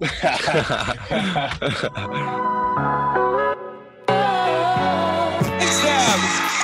[0.00, 0.10] Them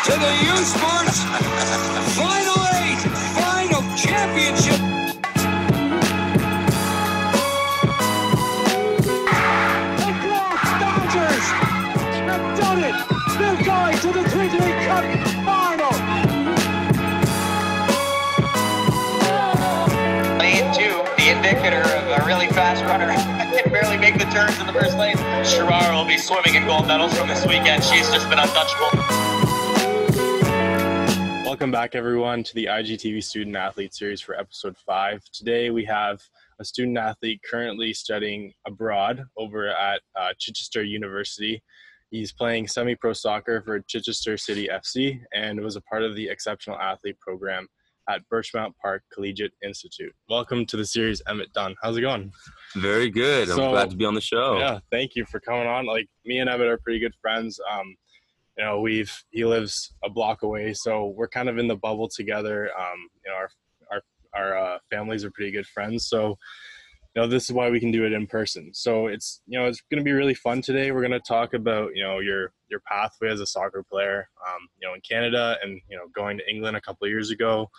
[0.04, 1.22] to the U Sports
[2.16, 3.02] Final Eight,
[3.38, 4.79] Final Championship.
[21.62, 23.08] The a really fast runner.
[23.62, 25.16] can barely make the turns in the first lane.
[25.44, 27.84] Sherrar will be swimming in gold medals from this weekend.
[27.84, 28.88] She's just been untouchable.
[31.44, 35.22] Welcome back, everyone, to the IGTV Student Athlete Series for episode five.
[35.32, 36.22] Today we have
[36.58, 41.62] a student athlete currently studying abroad over at uh, Chichester University.
[42.10, 46.26] He's playing semi pro soccer for Chichester City FC and was a part of the
[46.26, 47.68] Exceptional Athlete Program
[48.10, 50.12] at Birchmount Park Collegiate Institute.
[50.28, 51.76] Welcome to the series, Emmett Dunn.
[51.80, 52.32] How's it going?
[52.74, 53.48] Very good.
[53.48, 54.58] I'm glad to be on the show.
[54.58, 55.86] Yeah, thank you for coming on.
[55.86, 57.60] Like me and Emmett are pretty good friends.
[57.72, 57.96] Um,
[58.58, 62.08] you know, we've he lives a block away, so we're kind of in the bubble
[62.08, 62.70] together.
[62.76, 63.50] Um, you know, our
[63.92, 64.02] our
[64.34, 66.36] our uh, families are pretty good friends, so
[67.14, 68.72] you know this is why we can do it in person.
[68.72, 70.92] So it's you know it's going to be really fun today.
[70.92, 74.28] We're going to talk about you know your your pathway as a soccer player.
[74.46, 77.30] Um, you know, in Canada and you know going to England a couple of years
[77.30, 77.70] ago.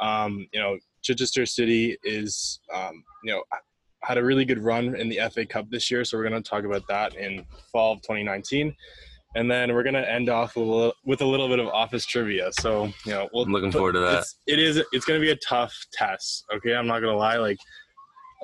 [0.00, 3.42] Um, you know, Chichester City is um, you know
[4.02, 6.48] had a really good run in the FA Cup this year, so we're going to
[6.48, 8.74] talk about that in fall of 2019.
[9.36, 11.66] And then we're going to end off with a, little, with a little bit of
[11.68, 12.50] office trivia.
[12.60, 14.20] So, you know, we'll I'm looking forward to that.
[14.20, 16.76] It's, it is it's going to be a tough test, okay?
[16.76, 17.58] I'm not going to lie like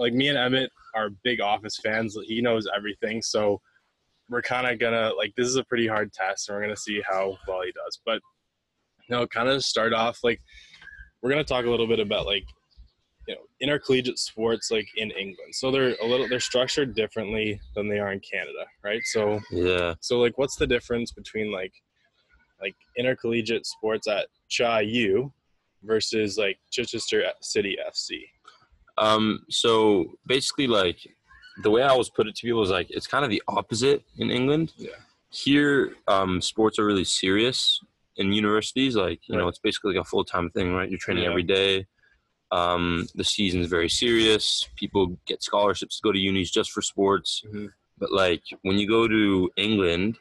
[0.01, 2.17] like me and Emmett are big office fans.
[2.25, 3.61] He knows everything, so
[4.29, 6.75] we're kind of going to like this is a pretty hard test and we're going
[6.75, 8.01] to see how well he does.
[8.07, 8.21] But
[9.09, 10.41] you know, kind of start off like
[11.21, 12.45] we're going to talk a little bit about like
[13.29, 15.55] you know intercollegiate sports like in England.
[15.55, 19.03] So they're a little they're structured differently than they are in Canada, right?
[19.05, 19.95] So Yeah.
[20.01, 21.73] so like what's the difference between like
[22.61, 25.33] like intercollegiate sports at Cha U
[25.83, 28.23] versus like Chichester City FC?
[29.01, 30.99] Um, so basically, like
[31.63, 34.05] the way I always put it to people is like it's kind of the opposite
[34.19, 34.73] in England.
[34.77, 34.91] Yeah.
[35.31, 37.81] Here, um, sports are really serious
[38.17, 38.95] in universities.
[38.97, 40.89] Like you know, it's basically like a full time thing, right?
[40.91, 41.31] You're training Yeah.
[41.31, 41.87] every day.
[42.53, 44.69] Um, the season's very serious.
[44.77, 47.43] People get scholarships to go to unis just for sports.
[47.47, 47.71] Mhm.
[47.99, 50.19] But like when you go to England,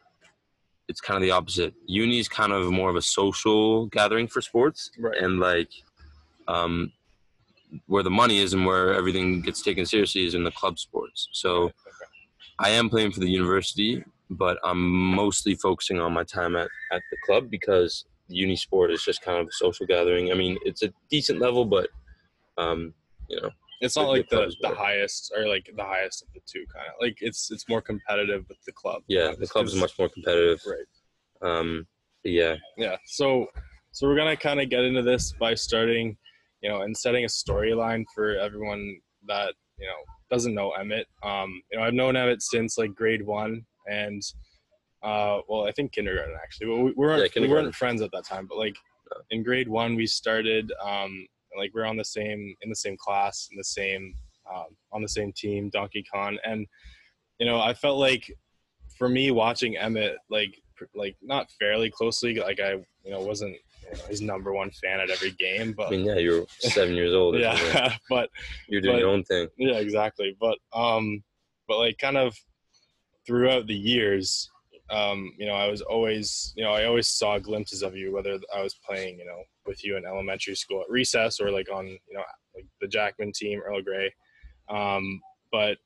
[0.88, 1.74] it's kind of the opposite.
[1.86, 5.18] Uni is kind of more of a social gathering for sports, Right.
[5.18, 5.70] and like
[6.48, 6.92] um,
[7.86, 11.30] where the money is and where everything gets taken seriously is in the club sports.
[11.34, 11.72] So
[12.60, 17.02] I am playing for the university, but I'm mostly focusing on my time at, at
[17.12, 20.32] the club because uni sport is just kind of a social gathering.
[20.32, 21.90] I mean, it's a decent level, but
[22.58, 22.94] um,
[23.30, 23.50] you know,
[23.82, 26.88] It's not Like the the, the highest or like the highest of the two kind
[26.88, 29.04] of like it's it's more competitive with the club.
[29.08, 30.60] yeah, the club is much more competitive.
[30.66, 31.50] right.
[31.50, 31.88] Um,
[32.24, 32.98] yeah, Yeah.
[33.06, 33.48] So
[33.92, 36.18] so we're gonna kind of get into this by starting,
[36.62, 39.94] you know, and setting a storyline for everyone that you know
[40.30, 41.08] doesn't know Emmett.
[41.24, 44.22] Um, you know, I've known Emmett since like grade one, and
[45.04, 46.68] uh, well, I think kindergarten actually.
[46.68, 48.76] We, we weren't Yeah, we weren't friends at that time, but like
[49.32, 51.26] in grade one, we started um,
[51.58, 54.14] like we're on the same in the same class in the same
[54.54, 56.68] um, on the same team, Donkey Kong, and
[57.40, 58.32] you know, I felt like
[58.98, 60.62] for me watching Emmett like
[60.94, 63.56] like not fairly closely, like I you know wasn't
[63.98, 67.14] know, his number one fan at every game, I but mean, yeah, you're seven years
[67.14, 67.38] old.
[67.38, 68.30] yeah, but
[68.68, 69.48] you're doing but- your own thing.
[69.58, 70.36] yeah, exactly.
[70.40, 71.24] But um,
[71.68, 72.36] but like kind of
[73.26, 74.50] throughout the years,
[74.90, 78.40] um, you know, I was always, you know, I always saw glimpses of you, whether
[78.56, 81.86] I was playing, you know, with you in elementary school at recess or like on,
[81.88, 82.24] you know,
[82.56, 84.12] like the Jackman team, Earl Grey.
[84.68, 85.78] Um, but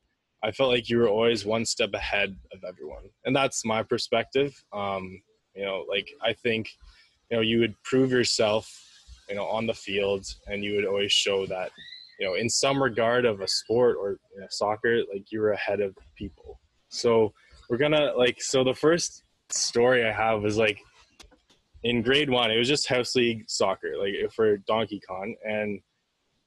[0.42, 4.54] I felt like you were always one step ahead of everyone, and that's my perspective.
[4.72, 5.20] Um,
[5.54, 6.68] you know, like I think,
[7.34, 8.72] you know, you would prove yourself,
[9.28, 11.72] you know, on the field, and you would always show that
[12.20, 15.50] you know, in some regard of a sport or you know, soccer, like you were
[15.50, 16.60] ahead of people.
[16.90, 17.32] So
[17.68, 20.78] we're gonna like so the first story I have is like
[21.82, 25.80] in grade one, it was just house league soccer, like for Donkey Kong, and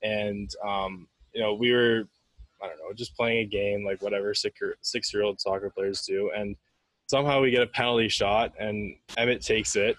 [0.04, 2.07] and um, you know we were
[2.63, 6.04] I don't know just playing a game like whatever six six year old soccer players
[6.04, 6.56] do, and
[7.07, 9.98] somehow we get a penalty shot, and Emmett takes it,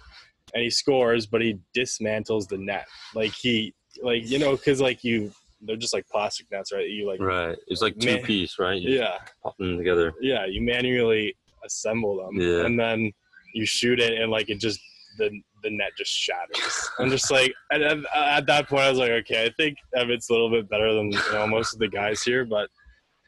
[0.55, 5.03] and he scores, but he dismantles the net, like he like you know because like
[5.05, 6.89] you they're just like plastic nets, right?
[6.89, 7.57] You like Right.
[7.67, 8.81] It's like two Man- piece, right?
[8.81, 10.13] You yeah pop them together.
[10.21, 11.35] yeah you manually
[11.65, 12.65] assemble them Yeah.
[12.65, 13.11] and then
[13.55, 14.79] you shoot it and like it just
[15.19, 15.29] the
[15.65, 19.11] the net just shatters i'm just like at, at, at that point i was like
[19.11, 22.23] okay i think emmett's a little bit better than you know most of the guys
[22.23, 22.69] here but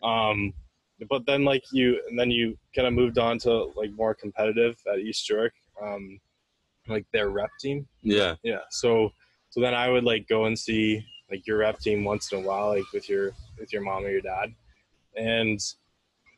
[0.06, 0.52] um
[1.08, 4.76] but then like you and then you kind of moved on to like more competitive
[4.92, 5.52] at East York,
[5.82, 6.20] um,
[6.90, 7.86] like their rep team.
[8.02, 8.34] Yeah.
[8.42, 8.60] Yeah.
[8.70, 9.12] So
[9.50, 12.46] so then I would like go and see like your rep team once in a
[12.46, 14.54] while, like with your with your mom or your dad,
[15.16, 15.60] and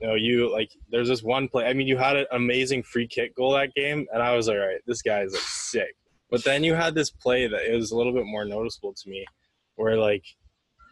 [0.00, 1.66] you know you like there's this one play.
[1.66, 4.58] I mean, you had an amazing free kick goal that game, and I was like,
[4.58, 5.94] all right, this guy is like sick.
[6.30, 9.10] But then you had this play that it was a little bit more noticeable to
[9.10, 9.24] me,
[9.76, 10.24] where like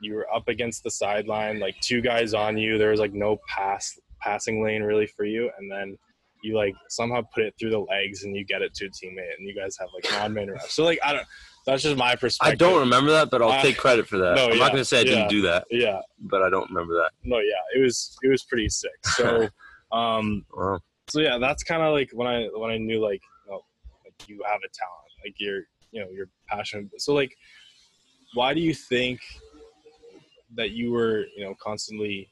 [0.03, 2.79] you were up against the sideline, like two guys on you.
[2.79, 5.97] There was like no pass passing lane really for you, and then
[6.43, 9.37] you like somehow put it through the legs and you get it to a teammate,
[9.39, 10.71] and you guys have like non-man refs.
[10.71, 11.27] So like I don't.
[11.67, 12.53] That's just my perspective.
[12.53, 14.35] I don't remember that, but I'll Uh, take credit for that.
[14.35, 15.11] no, I'm yeah, not gonna say I yeah.
[15.11, 16.01] didn't do that, Yeah.
[16.19, 17.11] but I don't remember that.
[17.23, 17.39] No.
[17.39, 17.53] Yeah.
[17.77, 18.17] It was.
[18.23, 18.91] It was pretty sick.
[19.05, 19.49] So.
[19.93, 20.45] um.
[20.55, 20.81] Wow.
[21.11, 23.61] So yeah, that's kind of like when I when I knew like know,
[24.05, 26.89] like you have a talent, like you're you know you're passionate.
[26.99, 27.37] So like,
[28.35, 29.21] why do you think
[30.55, 32.31] that you were you know constantly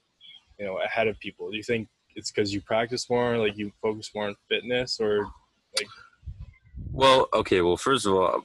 [0.58, 1.50] you know ahead of people?
[1.50, 5.30] Do you think it's because you practice more, like you focus more on fitness, or
[5.76, 5.88] like?
[6.92, 7.60] Well, okay.
[7.60, 8.42] Well, first of all,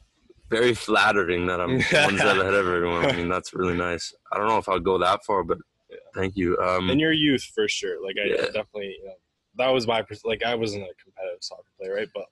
[0.50, 3.06] very flattering that I'm one step ahead of everyone.
[3.06, 4.14] I mean, that's really nice.
[4.32, 5.58] I don't know if I'll go that far, but
[5.90, 5.98] Yeah.
[6.14, 6.58] thank you.
[6.60, 8.04] Um, in your youth for sure?
[8.06, 8.46] Like I Yeah.
[8.58, 9.18] definitely you know
[9.58, 12.10] that was my like I wasn't a competitive soccer player, right?
[12.14, 12.26] But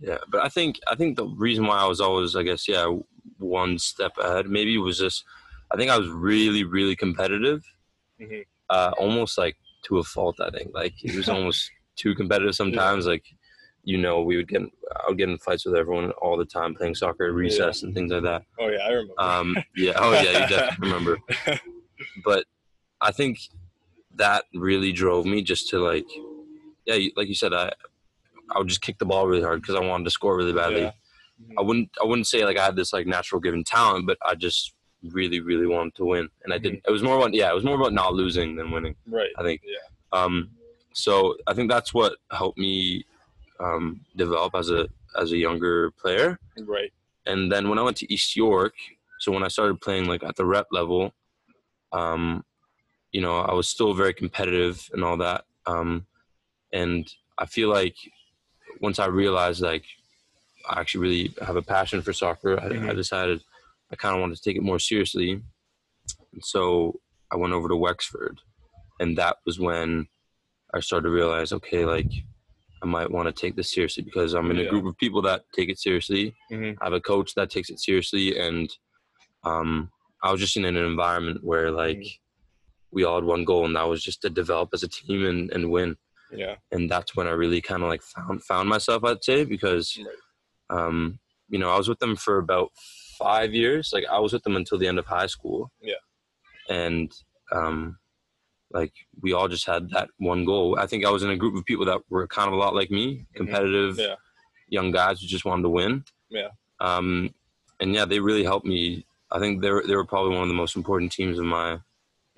[0.00, 2.86] Yeah, but I think I think the reason why I was always, I guess, yeah,
[3.38, 5.24] one step ahead maybe was just
[5.72, 7.62] I think I was really, really competitive,
[8.18, 8.44] Mhm.
[8.70, 10.40] uh, almost like to a fault.
[10.40, 13.06] I think like he was almost too competitive sometimes.
[13.06, 13.24] Like
[13.82, 16.74] you know, we would get I would get in fights with everyone all the time
[16.74, 18.42] playing soccer at recess and things like that.
[18.58, 19.14] oh yeah, I remember.
[19.18, 21.18] Um, yeah, oh yeah, you definitely remember.
[22.24, 22.44] But
[23.00, 23.38] I think
[24.16, 26.06] that really drove me just to like,
[26.86, 27.72] yeah, like you said, I
[28.54, 30.82] I would just kick the ball really hard because I wanted to score really badly.
[30.82, 30.92] Yeah.
[31.58, 34.34] I wouldn't I wouldn't say like I had this like natural given talent, but I
[34.34, 34.74] just
[35.08, 36.82] really really wanted to win, and I didn't.
[36.86, 38.94] It was more about yeah, it was more about not losing than winning.
[39.08, 39.30] right.
[39.38, 39.62] I think.
[39.64, 39.78] Yeah.
[40.18, 40.50] Um,
[40.92, 43.04] so I think that's what helped me
[43.60, 44.88] um, develop as a
[45.18, 46.38] as a younger player.
[46.58, 46.92] Right.
[47.26, 48.74] And then when I went to East York,
[49.20, 51.12] so when I started playing like at the rep level,
[51.92, 52.44] um,
[53.12, 55.44] you know, I was still very competitive and all that.
[55.66, 56.06] Um,
[56.72, 57.96] and I feel like
[58.80, 59.84] once I realized like
[60.68, 62.96] I actually really have a passion for soccer, I, I Mhm.
[62.96, 63.42] decided
[63.92, 65.32] I kind of wanted to take it more seriously.
[65.32, 67.00] And so
[67.32, 68.38] I went over to Wexford,
[69.00, 70.06] and that was when
[70.72, 72.10] I started to realize, okay, like
[72.82, 74.70] I might want to take this seriously because I'm in a Yeah.
[74.70, 76.34] group of people that take it seriously.
[76.50, 76.76] Mhm.
[76.80, 78.70] I have a coach that takes it seriously, and
[79.44, 79.90] um,
[80.22, 82.18] I was just in an environment where like Mhm.
[82.90, 85.50] we all had one goal, and that was just to develop as a team and,
[85.50, 85.96] and win.
[86.32, 86.56] Yeah.
[86.70, 89.98] And that's when I really kind of like found found myself, I'd say, because
[90.70, 92.70] um, you know I was with them for about
[93.20, 93.92] five years.
[93.92, 95.70] Like I was with them until the end of high school.
[95.80, 96.02] Yeah.
[96.68, 97.12] And
[97.52, 97.98] um,
[98.72, 100.78] like we all just had that one goal.
[100.78, 102.74] I think I was in a group of people that were kind of a lot
[102.74, 104.10] like me, competitive, Mm-hmm.
[104.10, 104.14] Yeah.
[104.68, 106.04] young guys who just wanted to win.
[106.28, 106.48] Yeah.
[106.80, 107.34] Um,
[107.80, 109.04] and yeah, they really helped me.
[109.32, 111.78] I think they were they were probably one of the most important teams of my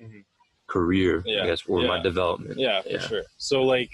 [0.01, 0.23] Mhm.
[0.67, 2.57] career, Yeah, I guess, or my development.
[2.59, 3.07] Yeah, for Yeah.
[3.07, 3.23] sure.
[3.37, 3.91] So like,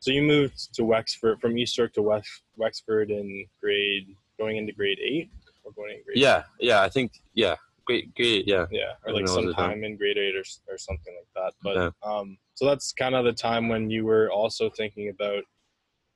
[0.00, 4.06] so you moved to Wexford from East York to West Wexford in grade
[4.38, 5.30] going into grade eight
[5.70, 8.66] or going into grade Yeah, yeah, I think yeah, great, great, yeah.
[8.70, 9.70] yeah or like think that was the time.
[9.70, 11.90] sometime in grade eight or, or something like that but Yeah.
[12.10, 15.42] um so that's kind of the time when you were also thinking about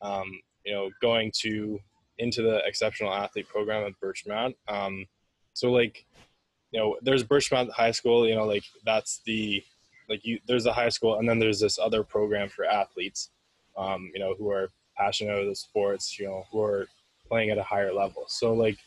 [0.02, 0.30] um
[0.64, 1.78] you know going to
[2.18, 5.06] into the exceptional athlete program at birchmount um
[5.54, 6.04] so like
[6.70, 9.62] you know there's birchmount high school you know like that's the
[10.08, 13.30] like you there's a high school and then there's this other program for athletes
[13.76, 16.86] um you know who are passionate about the sports you know who are
[17.28, 18.78] playing at a higher level so like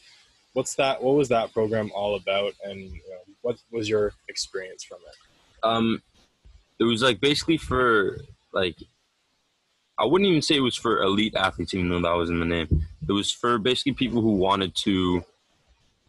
[0.57, 4.83] what's that what was that program all about and you know, what was your experience
[4.83, 5.15] from it
[5.71, 6.01] Um,
[6.79, 8.17] it was like basically for
[8.53, 8.77] like,
[9.99, 12.45] I wouldn't even say it was for elite athletes, even though that was in the
[12.57, 12.67] name.
[13.07, 15.23] It was for basically people who wanted to,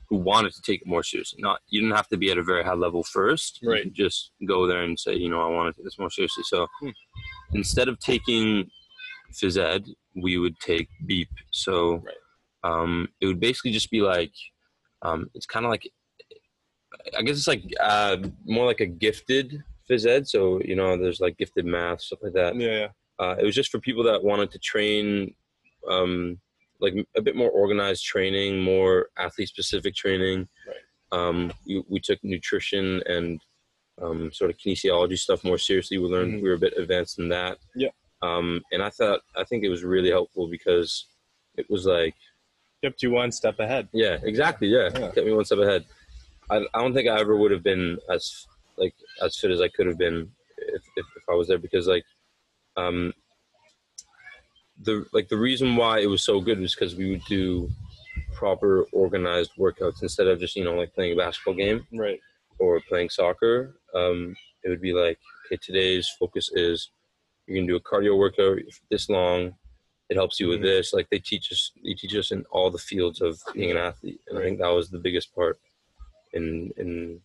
[0.09, 1.41] who wanted to take it more seriously.
[1.43, 3.61] Not you didn't have to be at a very high level first.
[3.63, 3.83] Right.
[3.85, 6.45] could just go there and say, you know, I want to take this more seriously.
[6.53, 6.91] So Hmm.
[7.53, 8.71] instead of taking
[9.39, 9.85] phys ed,
[10.25, 11.29] we would take beep.
[11.53, 12.15] So Right.
[12.65, 14.33] Um, it would basically just be like,
[15.03, 15.89] um, it's kind of like
[17.17, 20.27] I guess it's like uh, more like a gifted phys ed.
[20.29, 22.57] So you know, there's like gifted math stuff like that.
[22.57, 22.89] yeah yeah
[23.19, 25.35] Uh, it was just for people that wanted to train,
[25.89, 26.39] um,
[26.81, 30.49] like a bit more organized training, more athlete specific training.
[30.67, 30.77] Right.
[31.11, 33.41] Um, we, we took nutrition and
[34.03, 35.99] um, sort of kinesiology stuff more seriously.
[35.99, 36.43] We learned Mhm.
[36.43, 37.59] we were a bit advanced in that.
[37.75, 37.91] Yeah.
[38.23, 41.07] Um, and I thought I think it was really helpful because
[41.57, 42.15] it was like
[42.83, 44.69] kept you one step ahead yeah, exactly.
[44.69, 45.11] Yeah, Yeah.
[45.11, 45.85] kept me one step ahead.
[46.51, 49.69] I, I don't think I ever would have been as like as fit as I
[49.69, 52.05] could have been if, if, if I was there because like,
[52.77, 53.13] um,
[54.83, 57.69] the like the reason why it was so good was because we would do
[58.35, 62.21] proper organized workouts instead of just you know like playing a basketball game Right.
[62.59, 63.75] or playing soccer.
[63.95, 66.91] Um, it would be like, okay, today's focus is
[67.47, 68.59] you're gonna do a cardio workout
[68.91, 69.55] this long.
[70.09, 70.65] It helps you with Mhm.
[70.65, 70.93] this.
[70.93, 74.21] Like they teach us, they teach us in all the fields of being an athlete,
[74.29, 75.59] and I think that was the biggest part
[76.33, 77.21] in in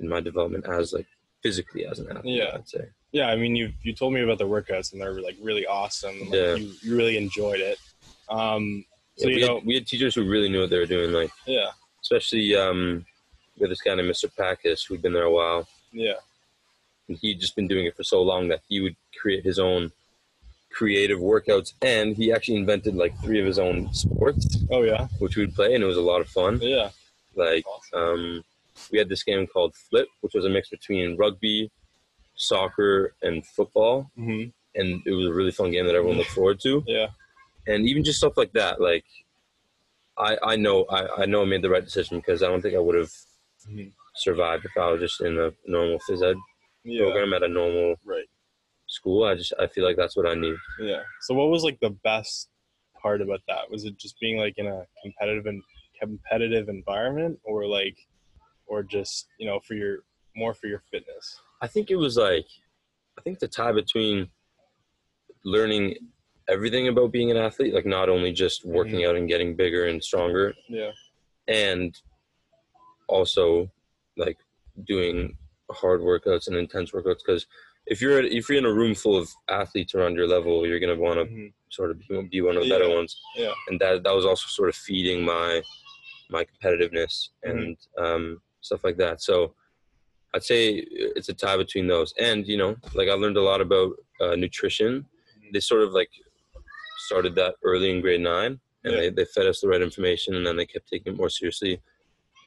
[0.00, 1.06] in my development as like
[1.42, 2.36] physically as an athlete.
[2.38, 2.52] Yeah.
[2.54, 2.88] I'd say.
[3.12, 6.18] Yeah, I mean, you you told me about the workouts and they're like really awesome.
[6.30, 6.54] Like, Yeah.
[6.54, 7.78] you, you really enjoyed it.
[8.28, 8.84] Um,
[9.16, 10.86] so Yeah, you we, know, had, we had teachers who really knew what they were
[10.86, 11.12] doing.
[11.12, 11.70] Like yeah,
[12.02, 13.04] especially um,
[13.60, 14.34] had this guy named Mr.
[14.34, 15.68] Packus who'd been there a while.
[15.92, 16.14] yeah,
[17.08, 19.92] and he'd just been doing it for so long that he would create his own
[20.78, 24.58] creative workouts and he actually invented like three of his own sports.
[24.70, 26.58] Oh yeah, which we'd play and it was a lot of fun.
[26.60, 26.90] Yeah,
[27.34, 27.98] like awesome.
[28.00, 28.44] um,
[28.90, 31.70] we had this game called flip which was a mix between rugby
[32.36, 34.10] soccer and football.
[34.16, 34.44] Hmm
[34.76, 36.82] and it was a really fun game that everyone looked forward to.
[36.96, 37.06] Yeah,
[37.68, 39.04] and even just stuff like that like
[40.18, 42.74] i i know i, I know i made the right decision because i don't think
[42.74, 43.12] i would have
[43.70, 43.92] Mhm.
[44.16, 46.36] survived if i was just in a normal phys ed
[46.84, 48.28] yeah, program at a normal right,
[48.94, 51.02] school i just i feel like that's what i need yeah.
[51.20, 52.48] So what was like the best
[53.04, 53.70] part about that?
[53.70, 55.62] Was it just being like in a competitive and
[56.00, 57.96] competitive environment, or like,
[58.66, 59.98] or just you know for your
[60.34, 61.40] more for your fitness?
[61.60, 62.46] I think it was like,
[63.18, 64.28] I think the tie between
[65.44, 65.96] learning
[66.48, 68.74] everything about being an athlete, like not only just mm-hmm.
[68.74, 70.90] working out and getting bigger and stronger, Yeah,
[71.46, 71.94] and
[73.06, 73.70] also
[74.16, 74.38] like
[74.86, 75.36] doing
[75.70, 77.20] hard workouts and intense workouts.
[77.24, 77.46] Because
[77.86, 80.96] if you're if you're in a room full of athletes around your level, you're gonna
[80.96, 81.52] want to Mhm.
[81.70, 82.94] sort of be, be one of the better Yeah.
[82.94, 83.20] ones.
[83.36, 83.54] Yeah.
[83.68, 85.62] And that that was also sort of feeding my
[86.30, 89.20] my competitiveness and um, stuff like that.
[89.22, 89.54] So
[90.32, 92.14] I'd say it's a tie between those.
[92.18, 95.06] And you know, like I learned a lot about uh, nutrition.
[95.52, 96.10] They sort of like
[97.06, 99.00] started that early in grade nine, and Yeah.
[99.00, 101.80] they, they fed us the right information, and then they kept taking it more seriously.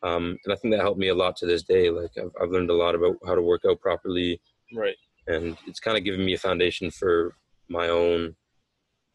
[0.04, 1.90] Um, and I think that helped me a lot to this day.
[1.90, 4.42] Like I've, I've learned a lot about how to work out properly,
[4.76, 4.96] right.
[5.28, 7.36] And it's kind of given me a foundation for
[7.70, 8.36] my own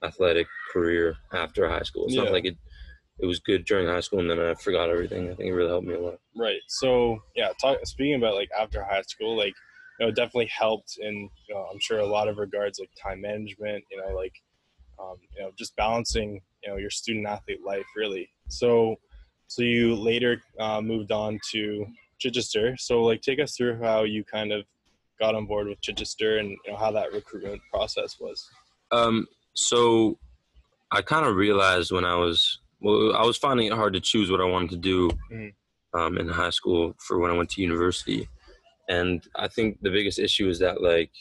[0.03, 2.07] athletic career after high school.
[2.07, 2.25] It's Yeah.
[2.25, 2.57] not like it
[3.19, 5.31] it was good during high school and then I forgot everything.
[5.31, 6.19] I think it really helped me a lot.
[6.35, 6.61] Right.
[6.67, 9.55] So yeah, talk, speaking about like after high school, like
[10.01, 12.91] you know, it definitely helped in you know, I'm sure a lot of regards like
[13.01, 14.35] time management, you know, like
[14.99, 18.29] um, you know, just balancing, you know, your student athlete life really.
[18.49, 18.97] So
[19.47, 21.87] so you later uh, moved on to
[22.19, 22.77] Chichester.
[22.79, 24.65] So like take us through how you kind of
[25.23, 28.45] got on board with Chichester and you know how that recruitment process was.
[28.91, 30.19] Um, so
[30.91, 34.29] I kind of realized when I was well, I was finding it hard to choose
[34.33, 34.99] what I wanted to do
[35.33, 35.53] Mhm.
[35.99, 38.29] um, in high school for when I went to university,
[38.89, 41.13] and I think the biggest issue is that like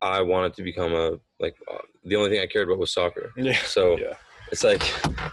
[0.00, 3.32] I wanted to become a like uh, the only thing I cared about was soccer.
[3.48, 3.58] Yeah.
[3.76, 4.14] So Yeah.
[4.52, 4.82] it's like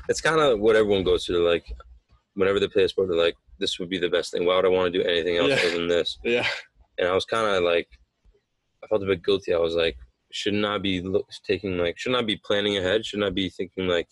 [0.09, 1.47] it's kind of what everyone goes through.
[1.53, 1.65] Like
[2.33, 4.43] whenever they play a sport, they're like, "This would be the best thing.
[4.45, 5.61] Why would I want to do anything else Yeah.
[5.63, 6.47] other than this?" Yeah.
[6.99, 7.87] And I was kind of like,
[8.83, 9.53] I felt a bit guilty.
[9.53, 9.97] I was like,
[10.31, 11.03] shouldn't I be
[11.45, 13.05] taking like, shouldn't I be planning ahead?
[13.05, 14.07] Shouldn't I be thinking like,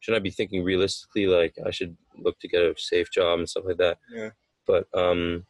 [0.00, 1.26] shouldn't I be thinking realistically?
[1.26, 3.98] Like, I should look to get a safe job and stuff like that.
[4.12, 4.30] Yeah.
[4.66, 5.46] But um,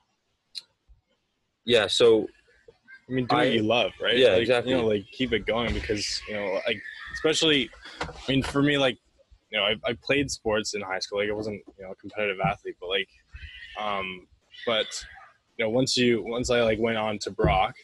[1.65, 1.87] yeah.
[1.87, 2.27] So
[3.09, 4.17] I mean, do I- what you love, right?
[4.17, 4.73] Yeah, like, exactly.
[4.73, 6.81] You know, like keep it going because you know, like
[7.15, 7.71] especially,
[8.03, 8.99] I mean, for me, like
[9.51, 11.21] you know, I, I played sports in high school.
[11.21, 13.09] Like I wasn't, you know, a competitive athlete, but like,
[13.81, 14.27] um,
[14.67, 14.87] but
[15.57, 17.75] you know, once you once I like went on to Brock,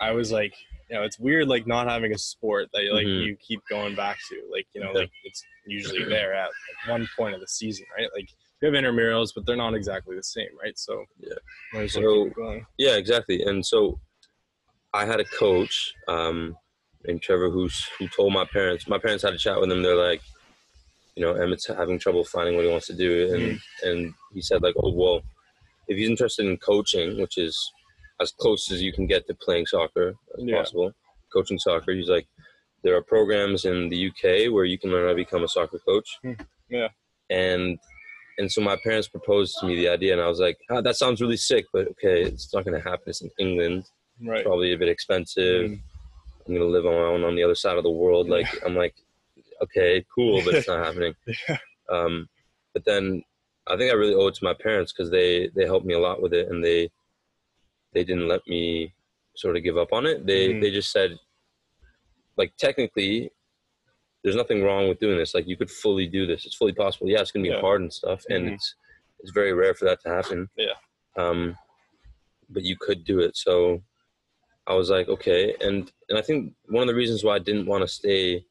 [0.00, 0.54] I was like,
[0.88, 3.24] you know, it's weird like not having a sport that like Mhm.
[3.26, 4.42] you keep going back to.
[4.50, 8.08] Like you know, like it's usually there at like, one point of the season, right?
[8.14, 8.28] Like
[8.60, 10.78] you have intramurals, but they're not exactly the same, right?
[10.78, 11.34] So Yeah.
[11.72, 13.42] might as well So- yeah, exactly.
[13.42, 14.00] And so
[14.92, 16.56] I had a coach um,
[17.06, 17.68] named Trevor who
[17.98, 18.88] who told my parents.
[18.88, 19.82] My parents had a chat with him.
[19.82, 20.20] They're like,
[21.14, 24.62] you know, Emmett's having trouble finding what he wants to do, and and he said
[24.62, 25.22] like, oh well,
[25.90, 27.54] if he's interested in coaching, which is
[28.22, 30.58] as close as you can get to playing soccer as Yeah.
[30.58, 30.92] possible,
[31.32, 31.92] coaching soccer.
[31.92, 32.26] He's like,
[32.82, 35.78] there are programs in the UK where you can learn how to become a soccer
[35.90, 36.08] coach.
[36.22, 36.32] Hmm.
[36.68, 36.88] Yeah.
[37.28, 37.78] And
[38.38, 40.96] and so my parents proposed to me the idea, and I was like, ah, that
[40.96, 43.04] sounds really sick, but okay, it's not going to happen.
[43.08, 43.84] It's in England,
[44.32, 44.44] Right.
[44.44, 45.70] probably a bit expensive.
[45.72, 45.80] Mm.
[46.46, 48.28] I'm going to live on my own on the other side of the world.
[48.30, 48.94] Like I'm like,
[49.64, 51.14] okay, cool, but it's not happening.
[51.48, 51.58] Yeah.
[51.90, 52.28] Um,
[52.72, 53.22] but then
[53.66, 55.98] I think I really owe it to my parents because they they helped me a
[55.98, 56.90] lot with it, and they
[57.92, 58.92] they didn't let me
[59.36, 60.26] sort of give up on it.
[60.26, 60.60] They Mhm.
[60.60, 61.18] they just said,
[62.36, 63.30] like technically,
[64.22, 65.34] there's nothing wrong with doing this.
[65.34, 66.46] Like you could fully do this.
[66.46, 67.08] It's fully possible.
[67.08, 67.60] Yeah, it's gonna be Yeah.
[67.60, 68.54] hard and stuff, and Mhm.
[68.54, 68.74] it's
[69.20, 70.48] it's very rare for that to happen.
[70.56, 70.74] Yeah.
[71.16, 71.56] Um,
[72.48, 73.36] but you could do it.
[73.36, 73.82] So
[74.66, 77.66] I was like, okay, and and I think one of the reasons why I didn't
[77.66, 78.44] want to stay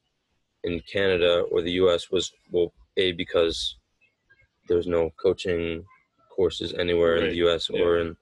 [0.63, 2.11] in Canada or the U.S.
[2.11, 3.78] was well, a because
[4.69, 5.83] there was no coaching
[6.29, 7.69] courses anywhere in the U.S.
[7.69, 8.15] or in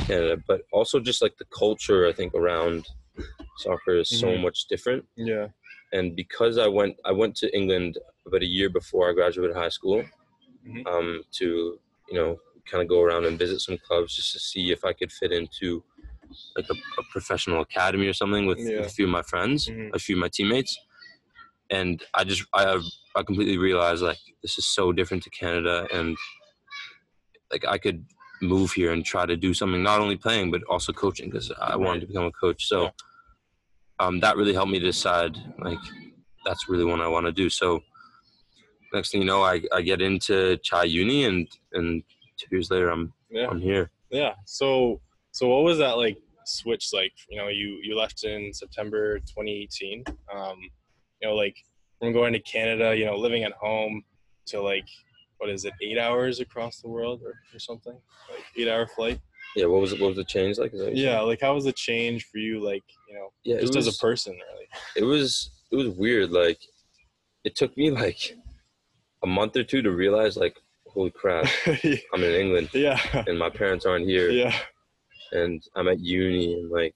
[0.00, 2.86] Canada, but also just like the culture I think around
[3.58, 4.42] soccer is so Mhm.
[4.42, 5.06] much different.
[5.16, 5.48] Yeah.
[5.92, 9.68] And because I went, I went to England about a year before I graduated high
[9.78, 10.04] school,
[10.66, 10.86] Mhm.
[10.86, 11.78] um, to
[12.10, 12.38] you know
[12.70, 15.32] kind of go around and visit some clubs just to see if I could fit
[15.32, 15.82] into
[16.56, 18.78] like a, a professional academy or something with, Yeah.
[18.80, 19.90] with a few of my friends, Mhm.
[19.94, 20.72] a few of my teammates,
[21.72, 22.78] and I just I
[23.16, 26.16] I completely realized like this is so different to Canada and
[27.50, 28.04] like I could
[28.40, 31.76] move here and try to do something not only playing but also coaching because I
[31.76, 32.66] wanted to become a coach.
[32.66, 32.90] So
[33.98, 35.78] um, that really helped me decide like
[36.44, 37.48] that's really what I want to do.
[37.48, 37.80] So
[38.92, 42.02] next thing you know, I, I get into Chai Uni and and
[42.36, 43.46] two years later I'm Yeah.
[43.48, 43.90] I'm here.
[44.10, 44.34] Yeah.
[44.44, 45.00] So
[45.30, 47.14] so what was that like switch like?
[47.30, 50.04] You know, you you left in September 2018.
[50.34, 50.58] Um,
[51.22, 51.56] you know, like
[52.00, 54.02] from going to Canada, you know, living at home
[54.46, 54.86] to like
[55.38, 57.98] what is it, eight hours across the world or, or something?
[58.30, 59.20] Like eight hour flight.
[59.56, 60.00] Yeah, what was it?
[60.00, 60.72] What was the change like?
[60.72, 63.32] Is that what you Yeah, like how was the change for you, like, you know,
[63.44, 63.60] yeah.
[63.60, 64.66] Just was, as a person really?
[64.96, 66.30] it was it was weird.
[66.30, 66.58] Like
[67.44, 68.36] it took me like
[69.22, 72.98] a month or two to realize like holy crap, I'm in England yeah.
[73.26, 74.54] and my parents aren't here Yeah.
[75.32, 76.94] and I'm at uni and like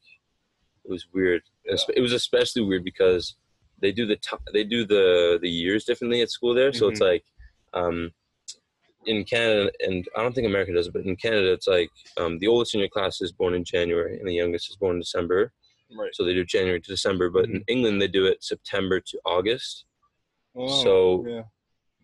[0.84, 1.42] it was weird.
[1.72, 3.34] Espe- It was especially weird because
[3.80, 6.72] they do the t- they do the the years differently at school there.
[6.72, 7.10] So it's Mhm.
[7.10, 7.24] like
[7.74, 8.10] um,
[9.06, 12.38] in Canada and I don't think America does it, but in Canada it's like um,
[12.38, 15.00] the oldest in your class is born in January and the youngest is born in
[15.00, 15.52] December.
[15.96, 16.10] Right.
[16.14, 19.84] So they do January to December, but in England they do it September to August.
[20.56, 21.42] Oh, so- yeah.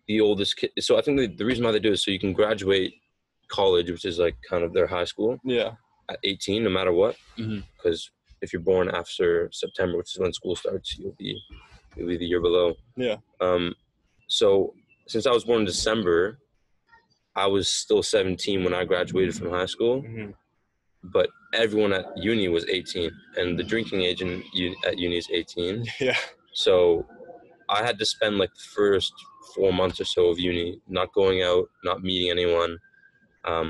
[0.07, 0.71] The oldest kid.
[0.81, 2.93] So I think the, the reason why they do it is so you can graduate
[3.47, 5.75] college, which is like kind of their high school, Yeah.
[6.09, 7.15] at 18, no matter what.
[7.37, 8.11] Because
[8.43, 11.31] if you're born after September, which is when school starts, you'll be
[11.95, 12.73] you'll be the year below.
[12.97, 13.17] Yeah.
[13.39, 13.73] Um,
[14.27, 14.73] so
[15.07, 16.39] since I was born in December,
[17.35, 20.33] I was still 17 when I graduated from high school, Mhm.
[21.03, 24.43] but everyone at uni was 18, and the drinking age in,
[24.85, 25.85] at uni is 18.
[25.99, 26.17] Yeah.
[26.53, 27.05] So
[27.69, 29.13] I had to spend like the first
[29.55, 32.77] four months or so of uni not going out, not meeting anyone,
[33.45, 33.69] um,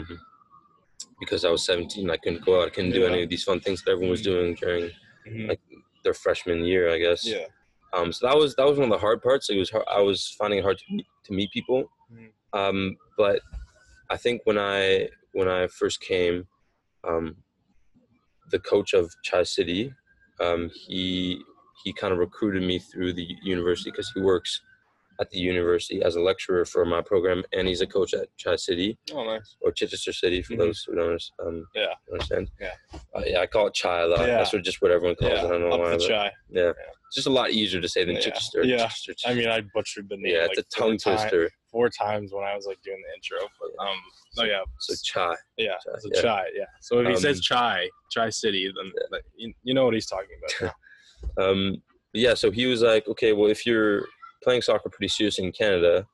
[1.24, 2.10] because I was 17.
[2.10, 2.68] I couldn't go out.
[2.68, 3.08] I couldn't do Yeah.
[3.08, 4.92] any of these fun things that everyone was doing during
[5.28, 5.48] Mhm.
[5.50, 5.62] Like,
[6.04, 7.26] their freshman year, I guess.
[7.26, 7.48] Yeah.
[7.94, 9.50] Um, so that was that was one of the hard parts.
[9.50, 11.90] It was hard, I was finding it hard to meet, to meet people.
[12.12, 12.32] Mhm.
[12.52, 13.42] Um, but
[14.10, 16.48] I think when I when I first came,
[17.06, 17.38] um,
[18.52, 19.94] the coach of Chai City,
[20.42, 21.42] um, he
[21.84, 24.62] he kind of recruited me through the university because he works
[25.20, 28.56] at the university as a lecturer for my program, and he's a coach at Chai
[28.56, 29.56] City Oh, nice.
[29.62, 30.58] or Chichester City for Mhm.
[30.60, 31.94] those who don't um, Yeah.
[32.12, 32.50] understand.
[32.60, 32.74] Yeah.
[33.16, 34.20] Uh, yeah, I call it Chai a lot.
[34.22, 34.38] Yeah.
[34.38, 35.44] That's what, just what everyone calls Yeah.
[35.44, 35.46] it.
[35.46, 35.98] I don't know Up why.
[35.98, 36.32] chai.
[36.50, 36.72] yeah.
[37.08, 38.22] It's just a lot easier to say than Yeah.
[38.22, 38.64] Chichester.
[38.64, 38.88] Yeah.
[38.88, 40.34] Chichester, I mean, I butchered the name.
[40.34, 41.50] yeah, like, it's a tongue twister.
[41.72, 43.98] Four times when I was like doing the intro, but um,
[44.40, 45.36] oh yeah, So chai.
[45.58, 46.22] yeah, chai, yeah.
[46.22, 46.66] chai, yeah.
[46.82, 50.08] So if he Um, says chai, chai city, then like, you, you know what he's
[50.08, 50.74] talking about.
[51.38, 51.82] Um,
[52.14, 54.06] yeah, so he was like, okay, well, if you're
[54.44, 56.06] playing soccer pretty seriously in Canada,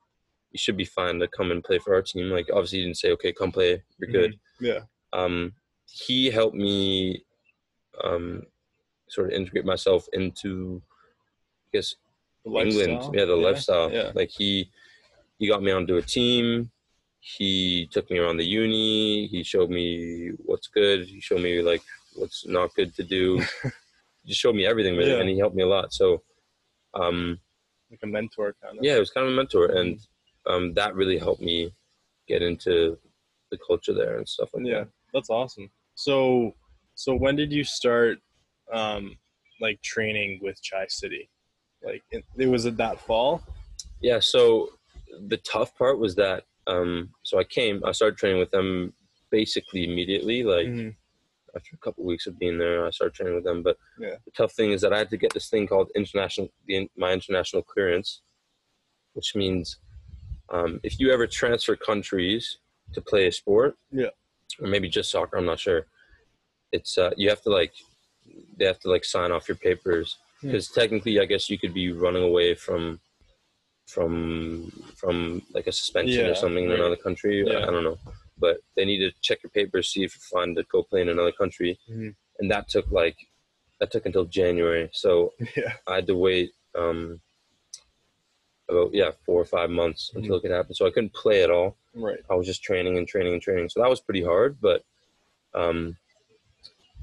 [0.51, 2.29] you should be fine to come and play for our team.
[2.29, 4.39] Like, obviously, he didn't say, okay, come play, you're good.
[4.59, 4.79] yeah.
[5.13, 5.53] Um,
[5.91, 7.23] he helped me
[8.03, 8.43] um,
[9.07, 10.81] sort of integrate myself into,
[11.73, 11.95] I guess,
[12.45, 12.93] England.
[12.93, 13.11] lifestyle.
[13.15, 13.91] Yeah, the lifestyle.
[13.91, 14.11] Yeah.
[14.15, 14.69] Like he
[15.39, 16.69] he got me onto a team.
[17.21, 19.27] He took me around the uni.
[19.27, 21.05] He showed me what's good.
[21.07, 21.81] He showed me like
[22.15, 23.39] what's not good to do.
[24.23, 25.19] he just showed me everything really, Yeah.
[25.19, 25.91] and he helped me a lot.
[25.93, 26.21] So,
[26.93, 27.39] um,
[27.91, 28.84] Like a mentor kind of.
[28.86, 29.99] yeah, it was kind of a mentor, and
[30.45, 31.73] um, that really helped me
[32.28, 32.97] get into
[33.52, 34.89] the culture there and stuff like Yeah, that.
[35.13, 35.71] that's awesome.
[35.95, 36.54] So,
[36.93, 38.19] so when did you start,
[38.71, 39.17] um,
[39.60, 41.30] like training with Chai City?
[41.84, 43.41] Like it, it was it that fall?
[44.02, 44.19] Yeah.
[44.19, 44.69] So
[45.28, 48.93] the tough part was that um, so I came, I started training with them
[49.32, 50.67] basically immediately, like.
[50.67, 50.95] Mhm.
[51.55, 53.63] After a couple weeks of being there, I started training with them.
[53.63, 54.15] But Yeah.
[54.25, 57.12] the tough thing is that I had to get this thing called international, the, my
[57.13, 58.21] international clearance,
[59.13, 59.77] which means
[60.49, 62.57] um, if you ever transfer countries
[62.93, 64.09] to play a sport, Yeah.
[64.59, 65.85] or maybe just soccer, I'm not sure.
[66.71, 67.73] It's uh, you have to like
[68.57, 70.47] they have to like sign off your papers Hmm.
[70.47, 72.99] because technically, I guess you could be running away from
[73.88, 76.79] from from like a suspension Yeah, or something in right.
[76.79, 77.35] another country.
[77.49, 77.97] I- I don't know
[78.39, 81.10] but they need to check your papers, see if you're fine to go play in
[81.10, 81.80] another country.
[81.89, 82.15] Mhm.
[82.39, 83.17] And that took like
[83.80, 84.89] that took until January.
[84.93, 85.73] So Yeah.
[85.88, 87.19] I had to wait um,
[88.69, 90.75] about yeah four or five months until it could happen.
[90.75, 91.75] So I couldn't play at all.
[91.93, 92.19] Right.
[92.30, 93.69] I was just training and training and training.
[93.69, 94.84] So that was pretty hard, but
[95.54, 95.97] um,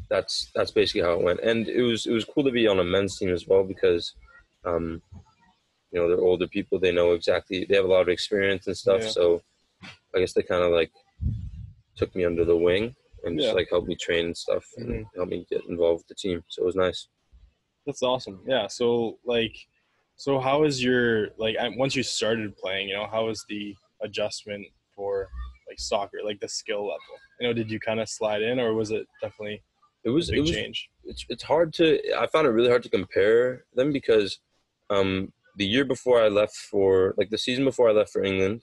[0.09, 1.41] that's that's basically how it went.
[1.41, 4.15] And it was it was cool to be on a men's team as well because,
[4.65, 5.03] um,
[5.91, 6.79] you know, they're older people.
[6.79, 7.65] They know exactly.
[7.65, 9.03] They have a lot of experience and stuff.
[9.03, 9.09] Yeah.
[9.09, 9.43] So,
[10.15, 10.93] I guess they kind of like
[11.97, 13.47] took me under the wing and Yeah.
[13.47, 15.07] just like helped me train and stuff and Mhm.
[15.17, 16.43] helped me get involved with the team.
[16.49, 17.09] So it was nice.
[17.87, 18.43] That's awesome.
[18.47, 18.67] Yeah.
[18.67, 19.57] So like,
[20.17, 22.89] so how is your like once you started playing?
[22.89, 25.29] You know, how was the adjustment for
[25.69, 27.01] like soccer, like the skill level?
[27.41, 29.63] You know, did you kind of slide in, or was it definitely
[30.05, 30.89] It a was it big was change?
[31.05, 34.39] it's it's hard to I found it really hard to compare them because
[34.91, 38.63] um the year before I left for like the season before I left for England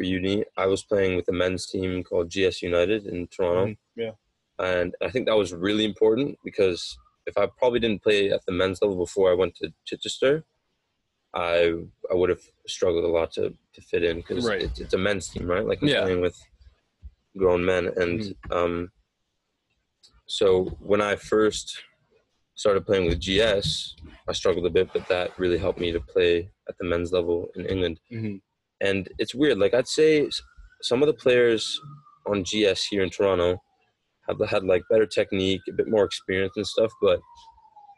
[0.00, 3.66] for uni, I was playing with a men's team called GS United in Toronto.
[3.66, 4.12] Mhm, yeah.
[4.58, 8.52] And I think that was really important because if I probably didn't play at the
[8.52, 10.44] men's level before I went to Chichester,
[11.34, 11.54] I
[12.10, 14.62] I would have struggled a lot to, to fit in because Right.
[14.62, 15.66] it's, it's a men's team, right?
[15.66, 16.02] Like I'm Yeah.
[16.02, 16.38] playing with
[17.36, 18.52] grown men, and Mm-hmm.
[18.58, 18.74] um,
[20.26, 21.66] so when I first
[22.54, 23.96] started playing with GS,
[24.28, 27.50] I struggled a bit, but that really helped me to play at the men's level
[27.56, 28.00] in England.
[28.08, 28.36] hmm
[28.80, 29.58] And it's weird.
[29.58, 30.28] Like I'd say
[30.82, 31.78] some of the players
[32.26, 33.60] on GS here in Toronto
[34.28, 37.20] have had like better technique, a bit more experience and stuff, but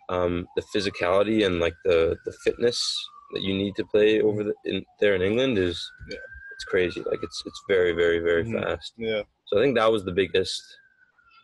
[0.08, 2.80] um, the physicality and like the the fitness
[3.32, 6.18] that you need to play over the, in, there in England is Yeah.
[6.54, 7.00] it's crazy.
[7.02, 8.62] Like it's it's very very very Mhm.
[8.62, 8.92] fast.
[8.96, 9.22] Yeah.
[9.46, 10.62] So I think that was the biggest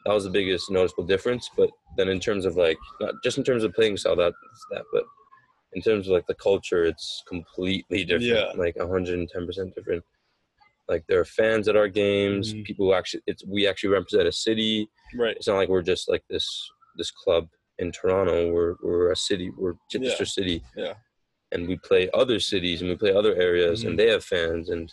[0.04, 1.48] that was the biggest noticeable difference.
[1.56, 4.36] But then in terms of like not just in terms of playing style, that's
[4.72, 5.04] that, but
[5.74, 8.24] in terms of like the culture, it's completely different.
[8.24, 8.52] Yeah.
[8.56, 10.02] Like hundred and ten percent different.
[10.88, 12.54] Like there are fans at our games.
[12.54, 12.64] Mhm.
[12.64, 14.88] People who actually it's we actually represent a city.
[15.14, 15.36] Right.
[15.36, 16.46] It's not like we're just like this
[16.96, 18.50] this club in Toronto.
[18.50, 19.50] We're we're a city.
[19.56, 20.62] We're Chichester City.
[20.76, 20.94] Yeah.
[21.52, 23.88] And we play other cities and we play other areas Mhm.
[23.88, 24.92] and they have fans and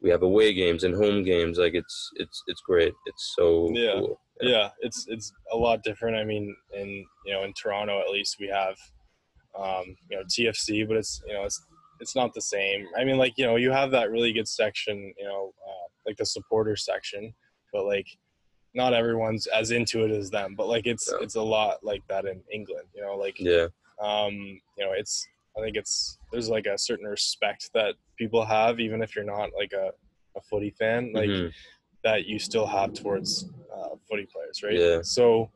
[0.00, 1.58] we have away games and home games.
[1.58, 2.92] Like it's it's it's great.
[3.06, 3.94] It's so Yeah.
[3.94, 4.20] cool.
[4.42, 6.88] yeah it's it's a lot different i mean in
[7.24, 8.76] you know in toronto at least we have
[9.58, 11.64] um you know tfc but it's you know it's
[12.00, 15.12] it's not the same i mean like you know you have that really good section
[15.18, 17.32] you know uh, like the supporter section
[17.72, 18.06] but like
[18.74, 21.18] not everyone's as into it as them but like it's Yeah.
[21.22, 23.66] it's a lot like that in england you know like Yeah.
[24.02, 24.32] um
[24.76, 29.02] you know it's i think it's there's like a certain respect that people have even
[29.02, 29.90] if you're not like a,
[30.36, 31.52] a footy fan like Mhm.
[32.04, 34.74] That you still have towards uh, footy players, right?
[34.78, 35.00] Yeah.
[35.02, 35.50] So,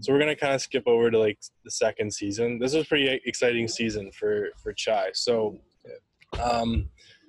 [0.00, 2.58] so we're gonna kind of skip over to like the second season.
[2.58, 5.10] This was a pretty exciting season for for Chai.
[5.14, 5.58] So,
[6.42, 6.88] um,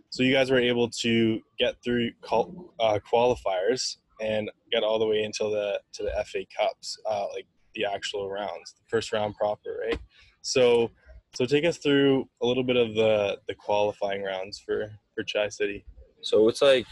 [0.09, 5.07] so you guys were able to get through qual- uh, qualifiers and get all the
[5.07, 9.35] way until the to the FA Cups, uh, like the actual rounds, the first round
[9.35, 9.99] proper, right?
[10.41, 10.91] So,
[11.33, 15.49] so take us through a little bit of the the qualifying rounds for for Chai
[15.49, 15.85] City.
[16.21, 16.85] So it's like,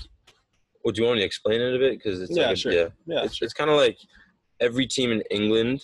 [0.84, 1.98] well, do you want me to explain it a bit?
[1.98, 2.72] Because it's Yeah, like, a- sure.
[2.72, 3.98] yeah, Yeah, it's, it's kind of like
[4.60, 5.82] every team in England,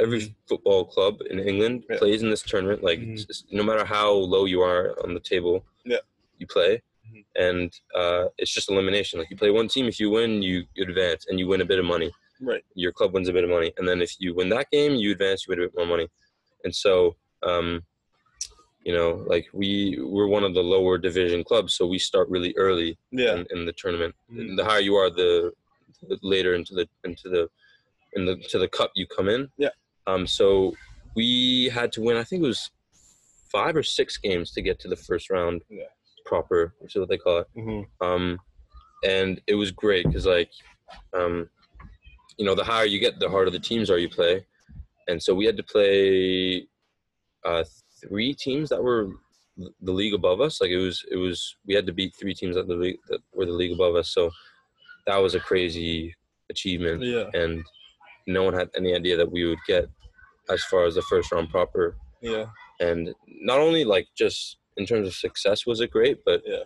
[0.00, 1.92] every football club in England Mm-hmm.
[1.92, 1.98] Yeah.
[1.98, 2.82] plays in this tournament.
[2.82, 3.26] Like Mhm.
[3.26, 5.98] just- no matter how low you are on the table, Yeah.
[6.38, 7.24] you play, Mhm.
[7.36, 9.18] and uh, it's just elimination.
[9.18, 11.64] Like you play one team, if you win, you, you advance, and you win a
[11.64, 12.10] bit of money.
[12.40, 12.64] right.
[12.74, 15.10] Your club wins a bit of money, and then if you win that game, you
[15.10, 16.06] advance, you win a bit more money,
[16.64, 17.16] and so.
[17.42, 17.84] Um,
[18.88, 22.54] you know, like we we're one of the lower division clubs, so we start really
[22.56, 23.34] early Yeah.
[23.34, 24.14] in, in the tournament.
[24.32, 24.56] Mhm.
[24.56, 25.52] The higher you are, the,
[26.08, 27.50] the later into the into the
[28.14, 29.42] in the to the cup you come in.
[29.58, 29.74] Yeah.
[30.06, 30.26] Um.
[30.26, 30.74] So
[31.14, 32.16] we had to win.
[32.16, 32.70] I think it was
[33.52, 35.60] five or six games to get to the first round.
[35.68, 35.90] Yeah.
[36.24, 37.46] Proper, which is what they call it.
[37.54, 38.38] hmm Um,
[39.04, 40.50] and it was great because like,
[41.18, 41.34] um,
[42.38, 44.46] you know, the higher you get, the harder the teams are you play,
[45.08, 46.66] and so we had to play
[47.44, 47.64] uh,
[48.00, 49.08] three teams that were
[49.82, 50.60] the league above us.
[50.60, 53.20] Like it was, it was we had to beat three teams that the league that
[53.34, 54.10] were the league above us.
[54.10, 54.30] So
[55.06, 56.14] that was a crazy
[56.50, 57.24] achievement, Yeah.
[57.34, 57.64] and
[58.26, 59.88] no one had any idea that we would get
[60.50, 61.96] as far as the first round proper.
[62.22, 62.46] Yeah.
[62.80, 66.62] And not only like just in terms of success was it great, but Yeah.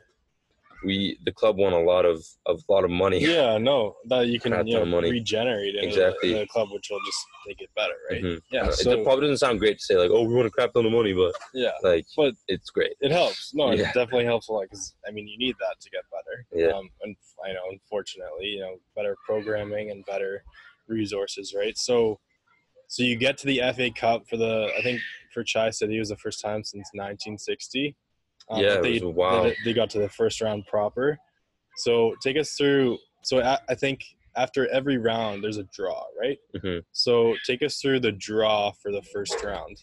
[0.85, 3.19] We the club won a lot of of a lot of money.
[3.21, 6.33] Yeah, no, that you can you know, regenerate in, Exactly.
[6.33, 8.23] in a club, which will just make it better, right?
[8.23, 8.41] Mhm.
[8.51, 10.51] Yeah, Uh, so it probably doesn't sound great to say like, oh, we want a
[10.51, 12.95] crap ton of money, but yeah, like, But- it's great.
[13.01, 13.53] it helps.
[13.55, 13.93] No, it Yeah.
[13.93, 16.47] definitely helps a lot because I mean, you need that to get better.
[16.53, 16.77] Yeah.
[16.77, 20.45] Um, and I know, unfortunately, you know, better programming and better
[20.89, 21.77] resources, right?
[21.79, 22.21] So,
[22.89, 25.01] so you get to the FA Cup for the I think
[25.33, 27.97] for Chai City it was the first time since 1960.
[28.53, 29.51] Um, Yeah, they, was- wow.
[29.65, 31.19] They got to the first round proper.
[31.79, 32.99] So take us through.
[33.23, 34.05] So I, I think
[34.37, 36.39] after every round there's a draw, right?
[36.57, 36.83] Mhm.
[36.93, 39.83] So take us through the draw for the first round.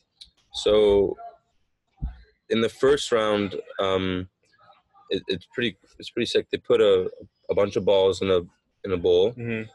[0.54, 1.16] So
[2.50, 4.28] in the first round, um,
[5.10, 6.48] it, it's pretty it's pretty sick.
[6.52, 7.10] They put a
[7.50, 8.42] a bunch of balls in a
[8.86, 9.70] in a bowl, Mm-hmm.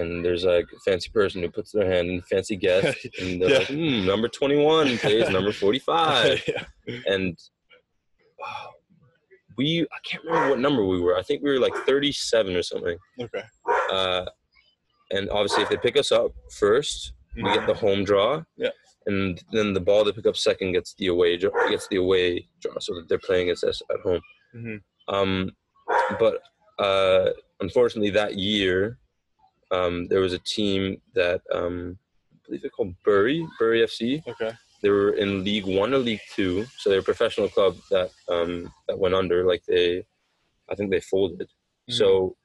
[0.00, 3.50] and there's like a fancy person who puts their hand in fancy guest, and they're
[3.50, 3.58] Yeah.
[3.58, 6.64] like, hmm, number 21 plays number 45, yeah.
[7.06, 7.38] and
[8.40, 8.70] wow,
[9.56, 11.16] we I can't remember what number we were.
[11.16, 12.96] I think we were like 37 or something.
[13.20, 13.42] Okay.
[13.92, 14.24] Uh,
[15.10, 18.42] and obviously, if they pick us up first, we get the home draw.
[18.56, 18.70] Yeah.
[19.06, 22.46] And then the ball they pick up second gets the away draw, gets the away
[22.60, 24.20] draw, so that they're playing against us at home.
[24.54, 24.80] Mhm.
[25.08, 25.50] Um,
[26.18, 26.42] but
[26.78, 28.98] uh, unfortunately, that year
[29.70, 31.98] um, there was a team that um,
[32.32, 34.26] I believe they're called Bury Bury FC.
[34.26, 34.52] Okay.
[34.82, 38.72] They were in League One or League Two, so they're a professional club that um,
[38.88, 39.44] that went under.
[39.44, 40.04] Like they,
[40.70, 41.40] I think they folded.
[41.48, 41.94] Mm-hmm.
[41.94, 42.36] So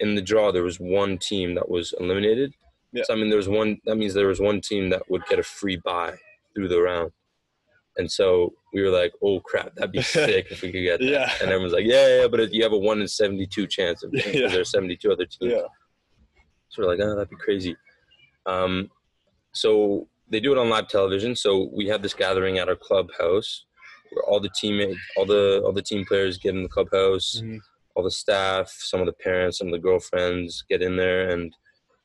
[0.00, 2.54] in the draw, there was one team that was eliminated.
[2.92, 3.04] Yeah.
[3.04, 3.78] So I mean, there was one.
[3.86, 6.16] That means there was one team that would get a free bye
[6.54, 7.10] through the round.
[7.96, 11.06] And so we were like, "Oh crap, that'd be sick if we could get that."
[11.06, 11.32] Yeah.
[11.40, 14.34] And everyone's like, "Yeah, yeah, but you have a one in seventy-two chance of because
[14.34, 14.48] Yeah.
[14.48, 15.66] there's seventy-two other teams." Yeah.
[16.68, 17.76] So we're like, "Oh, that'd be crazy."
[18.46, 18.90] Um,
[19.52, 21.36] so they do it on live television.
[21.36, 23.64] So we have this gathering at our clubhouse
[24.10, 27.60] where all the teammates, all the all the team players get in the clubhouse Mhm.
[27.94, 31.54] all the staff, some of the parents, some of the girlfriends get in there, and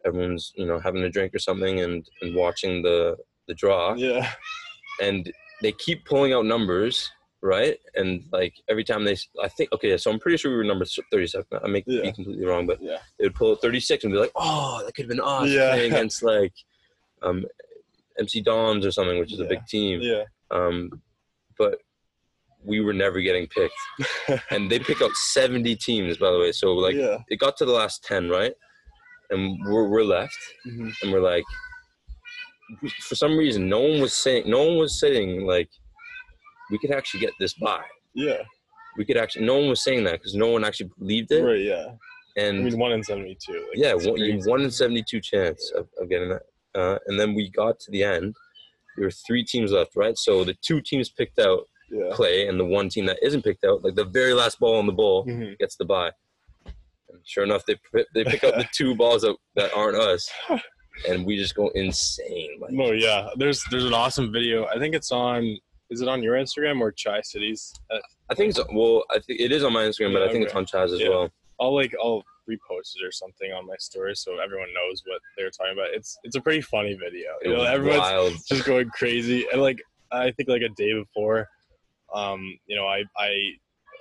[0.06, 3.16] everyone's you know having a drink or something and, and watching the
[3.48, 4.30] the draw, Yeah.
[5.02, 7.10] and they keep pulling out numbers,
[7.42, 7.78] right?
[7.96, 10.86] And like every time they, I think okay, so I'm pretty sure we were number
[11.12, 11.48] thirty seven.
[11.64, 12.02] I may Yeah.
[12.02, 13.00] be completely wrong, but Yeah.
[13.18, 15.72] they would pull thirty six and be like, oh, that could have been us Yeah.
[15.72, 16.54] playing against like
[17.24, 17.46] um,
[18.20, 20.00] MK Dons or something, which is a big team.
[20.02, 20.24] Yeah.
[20.52, 20.90] Um,
[21.58, 21.80] but
[22.64, 26.52] we were never getting picked, and they pick out seventy teams, by the way.
[26.52, 27.18] So like yeah.
[27.30, 28.54] it got to the last 10 right
[29.30, 30.94] and we're, we're left Mhm.
[31.02, 31.44] and we're like
[33.02, 35.70] for some reason no one was saying no one was saying like
[36.72, 38.42] we could actually get this bye Yeah.
[38.98, 41.60] we could actually no one was saying that because no one actually believed it Right.
[41.62, 41.88] Yeah.
[42.38, 43.54] I and mean, one in seventy-two.
[43.54, 46.44] Like, yeah one, one in 72 chance of, of getting that
[46.76, 48.36] uh, and then we got to the end
[48.98, 52.10] there were three teams left right so the two teams picked out Yeah.
[52.12, 54.86] play and the one team that isn't picked out like the very last ball on
[54.88, 55.58] the ball Mhm.
[55.60, 56.12] gets the bye.
[57.10, 57.76] And sure enough, they
[58.14, 60.30] they pick up the two balls that, that aren't us,
[61.08, 62.60] and we just go insane.
[62.60, 63.30] Like, No, yeah.
[63.38, 64.66] There's there's an awesome video.
[64.66, 65.58] I think it's on.
[65.90, 67.74] Is it on your Instagram or Chai Cities?
[67.90, 68.00] Uh,
[68.30, 68.66] I think so.
[68.74, 70.94] Well, I think it is on my Instagram, but I Yeah, think it's on Chaz
[70.94, 71.08] as Yeah.
[71.10, 71.30] well.
[71.62, 75.44] I'll like I'll repost it or something on my story so everyone knows what they
[75.44, 75.88] were talking about.
[75.92, 77.30] It's it's a pretty funny video.
[77.42, 78.34] It You know, everyone's wild.
[78.48, 79.46] just going crazy.
[79.52, 79.82] And like
[80.12, 81.48] I think like a day before,
[82.14, 83.52] um, you know, I I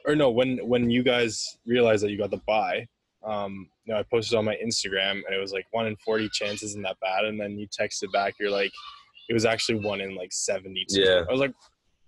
[0.07, 2.87] or no, when when you guys realized that you got the bye,
[3.25, 6.29] um, you know, I posted on my Instagram and it was like one in forty
[6.29, 7.25] chances isn't that bad.
[7.25, 8.73] And then you texted back, you're like,
[9.29, 11.01] it was actually one in like seventy two.
[11.01, 11.25] Yeah.
[11.29, 11.55] I was like,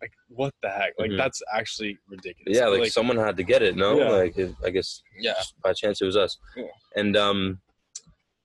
[0.01, 0.93] like what the heck?
[0.99, 1.17] Like Mhm.
[1.19, 2.57] that's actually ridiculous.
[2.57, 3.77] Yeah, like, someone had to get it.
[3.77, 4.11] No, Yeah.
[4.11, 5.35] like it, I guess yeah.
[5.63, 6.37] by chance it was us.
[6.57, 6.65] Yeah.
[6.97, 7.61] And um,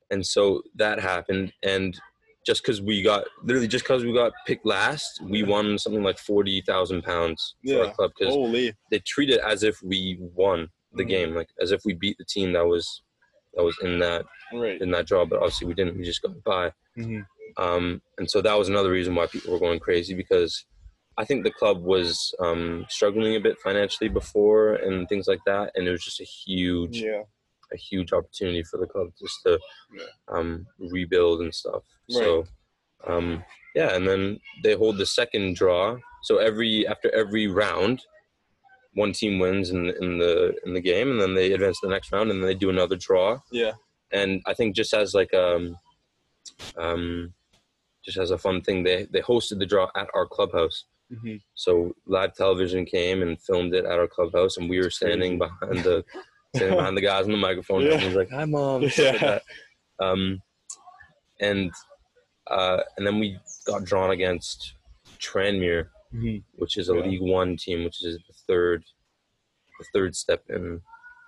[0.09, 1.99] and so that happened, and
[2.45, 6.17] just because we got literally just because we got picked last, we won something like
[6.17, 7.79] forty thousand pounds for Yeah.
[7.85, 11.07] our club because they treat it as if we won the Mhm.
[11.07, 13.01] game, like as if we beat the team that was
[13.55, 14.81] that was in that Right.
[14.81, 15.25] in that draw.
[15.25, 15.97] But obviously we didn't.
[15.97, 16.71] We just got by.
[16.95, 17.21] hmm
[17.57, 20.65] Um, and so that was another reason why people were going crazy because
[21.17, 25.71] I think the club was um, struggling a bit financially before and things like that,
[25.75, 27.23] and it was just a huge, Yeah.
[27.71, 29.59] a huge opportunity for the club just to
[29.95, 30.05] Yeah.
[30.27, 31.83] um, rebuild and stuff.
[32.09, 32.45] So,
[33.05, 33.43] um,
[33.75, 35.97] yeah, and then they hold the second draw.
[36.23, 38.01] So every after every round,
[38.93, 41.93] one team wins in, in the in the game, and then they advance to the
[41.93, 43.73] next round, and then they do another draw Yeah.
[44.11, 45.77] and I think just as like um,
[46.77, 47.33] um,
[48.05, 50.85] just as a fun thing, they they hosted the draw at our clubhouse.
[51.09, 55.37] Hmm So live television came and filmed it at our clubhouse, and we were standing
[55.37, 56.03] behind the
[56.55, 57.81] standing behind the guys on the microphone.
[57.81, 57.93] Yeah.
[57.93, 59.39] And was like, "Hi, mom." Yeah.
[59.99, 60.41] Um,
[61.39, 61.71] and
[62.49, 64.73] uh, and then we got drawn against
[65.19, 67.01] Tranmere, hmm which is a Yeah.
[67.05, 68.83] League One team, which is the third
[69.79, 70.81] the third step in,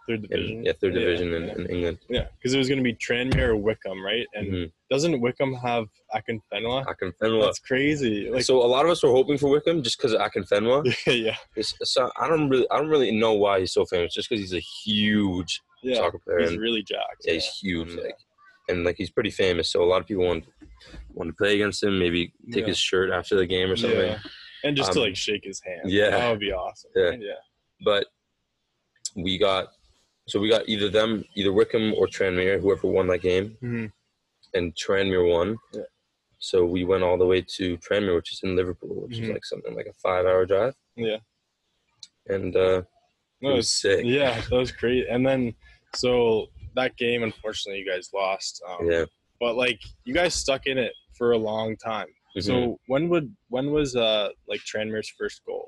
[0.07, 0.57] Third division.
[0.59, 1.55] in yeah, third Yeah, division in, yeah.
[1.55, 1.97] in England.
[2.09, 4.27] Yeah, because it was going to be Tranmere or Wycombe, right?
[4.33, 4.71] And Mhm.
[4.91, 6.85] doesn't Wycombe have Akinfenwa?
[6.85, 7.41] Akinfenwa.
[7.43, 8.29] That's crazy.
[8.29, 10.83] Like, so a lot of us were hoping for Wycombe just because of Akinfenwa.
[11.25, 14.13] yeah, It's, so I don't really, I don't really know why he's so famous.
[14.13, 17.23] Just because he's a huge yeah, soccer player, he's and really jacked.
[17.25, 18.01] yeah, he's huge, Yeah.
[18.03, 18.17] like,
[18.69, 19.69] and like he's pretty famous.
[19.71, 20.45] So a lot of people want
[21.13, 21.97] want to play against him.
[21.97, 22.67] Maybe take Yeah.
[22.67, 23.99] his shirt after the game or something.
[23.99, 24.19] Yeah.
[24.63, 25.89] And just to Um, like shake his hand.
[25.89, 26.09] yeah.
[26.11, 26.91] that would be awesome.
[26.95, 27.03] Yeah.
[27.03, 27.19] right?
[27.21, 27.33] yeah.
[27.83, 28.07] But
[29.15, 29.67] we got,
[30.27, 33.91] so we got either them, either Wycombe or Tranmere, whoever won that game, Mhm.
[34.53, 35.57] and Tranmere won.
[35.73, 35.81] Yeah.
[36.39, 39.33] So we went all the way to Tranmere, which is in Liverpool, which is Mhm.
[39.33, 40.75] like something like a five-hour drive.
[40.95, 41.17] Yeah.
[42.27, 42.83] And uh,
[43.41, 44.05] No, it was sick.
[44.05, 45.05] Yeah, that was great.
[45.07, 45.53] And then,
[45.93, 48.61] so that game, unfortunately, you guys lost.
[48.67, 49.05] Um, Yeah.
[49.39, 52.07] But like, you guys stuck in it for a long time.
[52.37, 52.43] Mhm.
[52.43, 55.67] So when would when was uh like Tranmere's first goal?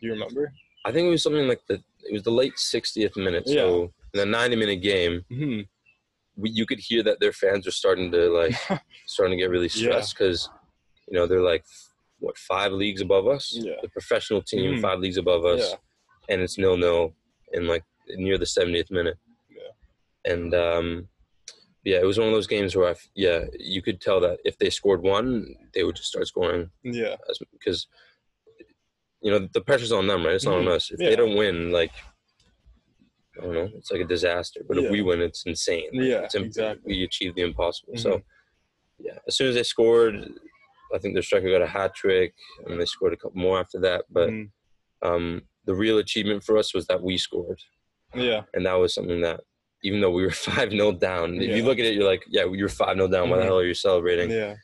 [0.00, 0.52] Do you remember?
[0.84, 3.48] I think it was something like the it was the late 60th minute.
[3.48, 5.60] So in a 90 minute game, hmm
[6.36, 8.54] we, you could hear that their fans are starting to like
[9.06, 10.48] starting to get really stressed because
[11.08, 11.64] you know they're like
[12.20, 13.74] what five leagues above us, Yeah.
[13.82, 14.80] the professional team Mhm.
[14.80, 15.76] five leagues above us, Yeah.
[16.34, 17.12] and it's nil nil
[17.52, 19.16] in like near the 70th minute.
[19.50, 20.32] Yeah.
[20.32, 21.08] And um,
[21.84, 24.58] yeah, it was one of those games where I yeah you could tell that if
[24.58, 27.16] they scored one, they would just start scoring Yeah.
[27.52, 27.86] because
[29.22, 30.34] you know the pressure's on them, right?
[30.34, 30.76] It's not on Mhm.
[30.76, 30.90] us.
[30.90, 31.10] If Yeah.
[31.10, 31.92] they don't win, like
[33.38, 34.60] I don't know, it's like a disaster.
[34.66, 34.84] But Yeah.
[34.86, 35.90] if we win, it's insane.
[35.92, 36.96] Like, Yeah, it's im- exactly.
[36.96, 37.92] We achieve the impossible.
[37.94, 38.00] Mhm.
[38.00, 38.22] So
[38.98, 40.16] yeah, as soon as they scored,
[40.92, 42.34] I think their striker got a hat trick,
[42.66, 44.06] and they scored a couple more after that.
[44.10, 44.50] But Mhm.
[45.02, 47.60] um, the real achievement for us was that we scored,
[48.14, 48.42] Yeah.
[48.54, 49.40] and that was something that.
[49.84, 50.30] Even though we were
[50.66, 51.54] five 0 down, if Yeah.
[51.56, 53.30] you look at it, you're like, "Yeah, you're five 0 down.
[53.30, 53.46] Why the Mhm.
[53.46, 54.56] hell are you celebrating?" Yeah.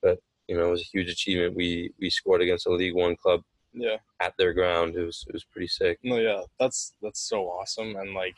[0.00, 1.54] But you know, it was a huge achievement.
[1.54, 3.42] We we scored against a League One club
[3.74, 3.96] Yeah.
[4.20, 4.96] at their ground.
[4.96, 5.98] It was it was pretty sick.
[6.02, 8.36] No, yeah, that's that's so awesome, and like,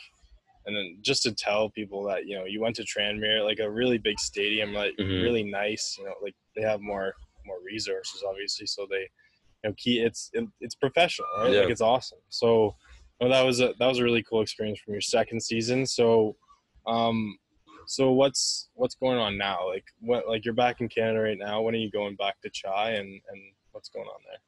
[0.66, 3.70] and then just to tell people that you know you went to Tranmere, like a
[3.70, 5.22] really big stadium, like Mhm.
[5.22, 5.96] really nice.
[5.98, 7.14] You know, like they have more
[7.46, 9.00] more resources, obviously, so they,
[9.62, 11.52] you know, key it's it, it's professional, right?
[11.52, 11.60] Yeah.
[11.60, 12.20] Like it's awesome.
[12.28, 12.74] So,
[13.20, 15.84] well, that was a that was a really cool experience from your second season.
[15.86, 16.36] So,
[16.86, 17.36] um,
[17.86, 19.66] so what's what's going on now?
[19.68, 21.60] Like what like you're back in Canada right now.
[21.60, 23.40] When are you going back to Chai, and and
[23.72, 24.38] what's going on there?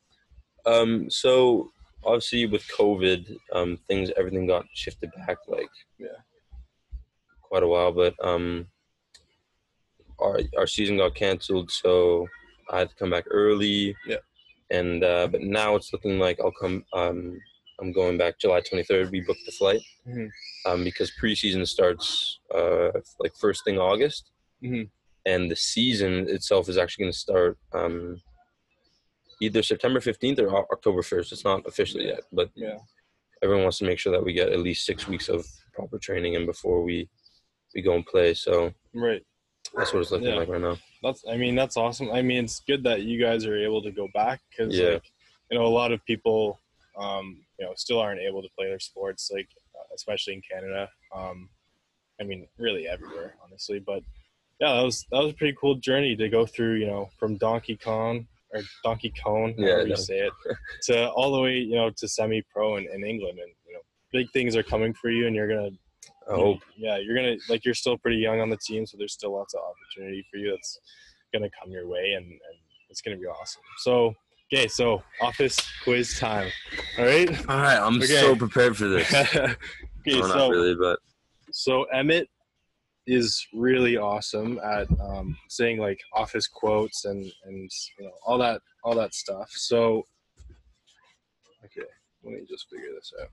[0.66, 1.70] Um, so
[2.04, 6.08] obviously with COVID, um, things everything got shifted back like Yeah.
[7.42, 7.92] quite a while.
[7.92, 8.66] But um,
[10.18, 12.28] our our season got canceled, so
[12.70, 13.94] I had to come back early.
[14.06, 14.16] Yeah.
[14.70, 16.84] And uh, but now it's looking like I'll come.
[16.92, 17.38] Um,
[17.78, 19.10] I'm going back July 23rd.
[19.10, 20.30] We booked the flight Mhm.
[20.64, 22.88] um, because preseason starts uh,
[23.20, 24.30] like first thing August,
[24.62, 24.88] Mhm.
[25.26, 28.20] and the season itself is actually going to start um,
[29.40, 31.32] either September 15th or October 1st.
[31.32, 32.78] It's not official yet, but Yeah.
[33.42, 36.36] everyone wants to make sure that we get at least six weeks of proper training
[36.36, 37.08] and before we
[37.74, 38.32] we go and play.
[38.32, 39.22] So Right.
[39.74, 40.36] that's what it's looking Yeah.
[40.36, 40.78] like right now.
[41.02, 42.10] That's I mean that's awesome.
[42.10, 44.94] I mean it's good that you guys are able to go back because Yeah.
[44.94, 45.12] like
[45.50, 46.58] you know a lot of people
[46.96, 50.90] um, you know still aren't able to play their sports like uh, especially in Canada.
[51.14, 51.50] Um,
[52.18, 54.02] I mean really everywhere honestly, but
[54.60, 56.76] yeah that was that was a pretty cool journey to go through.
[56.76, 60.32] You know from Donkey Kong or Donkey Kong, Yeah, however you say it,
[60.84, 63.80] to all the way you know to semi pro in, in England and you know
[64.12, 65.70] big things are coming for you and you're gonna
[66.30, 66.58] I hope.
[66.76, 69.54] yeah, you're gonna like you're still pretty young on the team, so there's still lots
[69.54, 70.78] of opportunity for you that's
[71.32, 72.40] gonna come your way, and, and
[72.90, 73.62] it's gonna be awesome.
[73.78, 74.14] So,
[74.52, 76.50] okay, so office quiz time.
[76.98, 77.30] All right.
[77.48, 78.06] All right, I'm Okay.
[78.06, 79.12] so prepared for this.
[79.14, 79.56] okay,
[80.20, 80.98] so not really, but
[81.52, 82.28] so Emmett
[83.06, 88.60] is really awesome at um, saying like office quotes and and you know all that
[88.82, 89.50] all that stuff.
[89.50, 90.04] So,
[91.64, 91.86] okay,
[92.24, 93.28] let me just figure this out.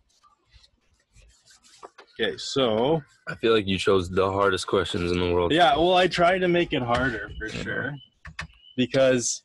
[2.20, 5.52] Okay, so I feel like you chose the hardest questions in the world.
[5.52, 7.96] Yeah, well, I try to make it harder for sure
[8.78, 9.42] because,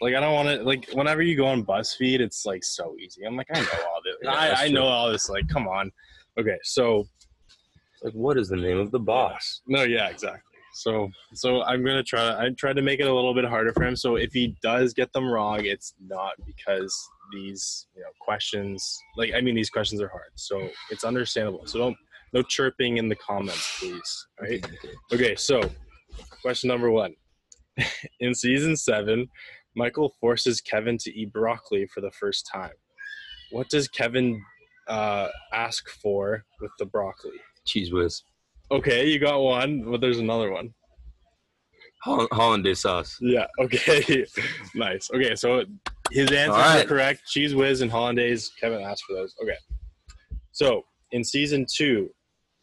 [0.00, 3.24] like, I don't want to like whenever you go on BuzzFeed, it's like so easy.
[3.24, 4.14] I'm like, I know all this.
[4.22, 5.28] Yeah, I, I know all this.
[5.28, 5.90] Like, come on.
[6.38, 7.06] Okay, so
[8.02, 9.60] Like, what is the name of the boss?
[9.66, 10.40] no, yeah, exactly.
[10.74, 12.46] So, so I'm gonna try.
[12.46, 13.94] I try to make it a little bit harder for him.
[13.94, 16.96] So if he does get them wrong, it's not because
[17.30, 18.98] these you know questions.
[19.16, 21.66] Like, I mean, these questions are hard, so it's understandable.
[21.66, 21.96] So don't
[22.32, 24.26] no chirping in the comments, please.
[24.40, 24.66] All right.
[25.12, 25.60] Okay, so
[26.40, 27.14] question number one.
[28.20, 29.28] In season seven,
[29.76, 32.72] Michael forces Kevin to eat broccoli for the first time.
[33.50, 34.42] What does Kevin
[34.88, 37.40] uh, ask for with the broccoli?
[37.66, 38.22] Cheez Whiz.
[38.70, 40.72] Okay, you got one, but there's another one.
[42.02, 43.16] Holl- Hollandaise sauce.
[43.20, 44.26] Yeah, okay.
[44.74, 45.10] nice.
[45.14, 45.64] Okay, so
[46.10, 46.84] his answers right.
[46.84, 47.22] are correct.
[47.34, 48.50] Cheez Whiz and hollandaise.
[48.60, 49.34] Kevin asked for those.
[49.42, 49.56] Okay.
[50.52, 52.10] So in season two,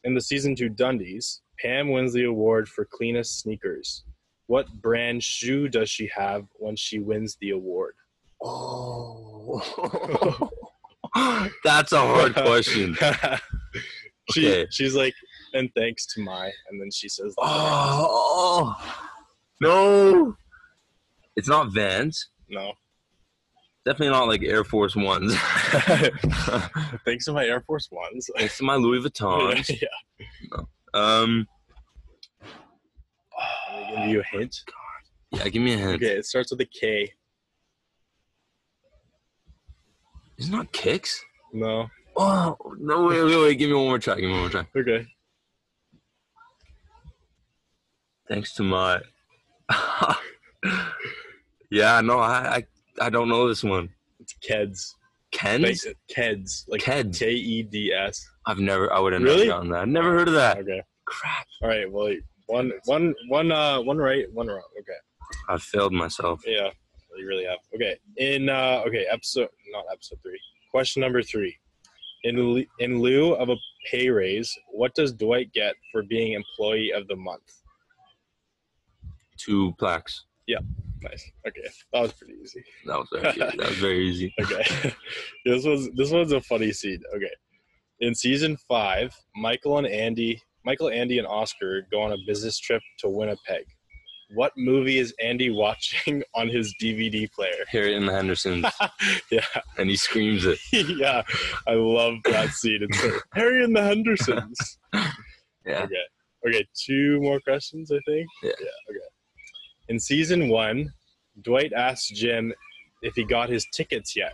[0.03, 4.03] in the season two Dundies, Pam wins the award for cleanest sneakers.
[4.47, 7.93] What brand shoe does she have when she wins the award?
[8.41, 9.61] Oh.
[11.63, 12.97] That's a hard question.
[14.31, 14.67] she Okay.
[14.71, 15.13] she's like,
[15.53, 17.51] and thanks to my, and then she says, brand.
[17.55, 18.75] Oh.
[19.61, 20.35] No.
[21.35, 22.29] It's not Vans.
[22.49, 22.73] no.
[23.85, 25.33] Definitely not like Air Force Ones.
[27.05, 28.29] thanks to my Air Force Ones.
[28.37, 29.69] Thanks to my Louis Vuittons.
[29.81, 30.59] yeah.
[30.93, 31.47] Um,
[33.71, 34.55] Let me give you a hint.
[35.31, 35.95] yeah, give me a hint.
[35.95, 37.11] Okay, it starts with a K.
[40.37, 41.23] It's not kicks.
[41.53, 41.87] No.
[42.21, 43.05] Oh no!
[43.07, 43.55] Wait, wait, wait!
[43.55, 44.15] Give me one more try.
[44.15, 44.67] Give me one more try.
[44.75, 45.05] Okay.
[48.27, 48.99] Thanks to my.
[51.71, 52.63] yeah, no, I, I
[53.05, 53.87] I don't know this one.
[54.19, 54.95] It's Keds.
[55.31, 55.85] Kens?
[55.85, 56.65] Like, Keds.
[56.67, 57.17] Like Keds.
[57.19, 58.27] K E D S.
[58.45, 58.91] I've never.
[58.91, 59.47] I would have Really?
[59.47, 59.87] never gotten that.
[59.87, 60.57] Never heard of that.
[60.57, 60.81] Okay.
[61.05, 61.47] Crap.
[61.61, 61.89] All right.
[61.89, 62.13] Well,
[62.47, 64.61] one, one, one, uh, one right, one wrong.
[64.77, 64.91] Okay.
[65.47, 66.41] I failed myself.
[66.45, 66.69] Yeah,
[67.17, 67.59] you really have.
[67.73, 67.97] Okay.
[68.17, 70.39] In uh, okay, episode not episode three.
[70.71, 71.55] Question number three.
[72.23, 73.55] In in lieu of a
[73.89, 77.61] pay raise, what does Dwight get for being employee of the month?
[79.37, 80.25] Two plaques.
[80.47, 80.59] Yeah,
[81.01, 81.31] nice.
[81.47, 81.61] Okay,
[81.93, 82.63] that was pretty easy.
[82.85, 83.37] That was very.
[83.57, 84.33] That was very easy.
[84.41, 84.93] Okay,
[85.45, 87.01] this was this one's a funny scene.
[87.15, 87.31] Okay,
[88.01, 92.81] in season five, Michael and Andy, Michael, Andy, and Oscar go on a business trip
[92.99, 93.65] to Winnipeg.
[94.33, 97.65] What movie is Andy watching on his DVD player?
[97.67, 98.65] Harriet and the Hendersons,
[99.31, 99.41] yeah,
[99.77, 100.59] and he screams it.
[100.71, 101.23] yeah,
[101.67, 102.79] I love that scene.
[102.81, 104.77] It's like, Harry and the Hendersons.
[105.65, 105.83] Yeah.
[105.83, 105.95] Okay.
[106.47, 108.27] Okay, two more questions, I think.
[108.43, 108.51] Yeah.
[108.59, 108.91] yeah.
[108.91, 108.99] Okay.
[109.89, 110.93] In season one,
[111.41, 112.53] Dwight asked Jim
[113.01, 114.33] if he got his tickets yet.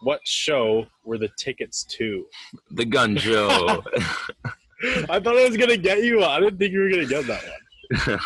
[0.00, 2.26] What show were the tickets to?
[2.72, 3.84] The gun show.
[5.08, 6.24] I thought I was gonna get you.
[6.24, 8.18] I didn't think you were gonna get that one.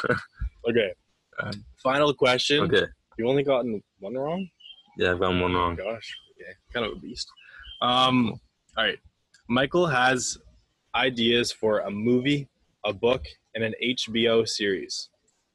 [0.68, 0.92] Okay.
[1.40, 2.64] Um, Final question.
[2.64, 2.86] okay.
[3.18, 4.48] You only gotten one wrong.
[4.98, 5.76] Yeah, I've gotten one wrong.
[5.76, 6.16] gosh.
[6.36, 6.52] Okay.
[6.72, 7.28] Kind of a beast.
[7.80, 8.38] Um.
[8.76, 8.98] All right.
[9.48, 10.38] Michael has
[10.94, 12.48] ideas for a movie,
[12.84, 15.08] a book, and an HBO series.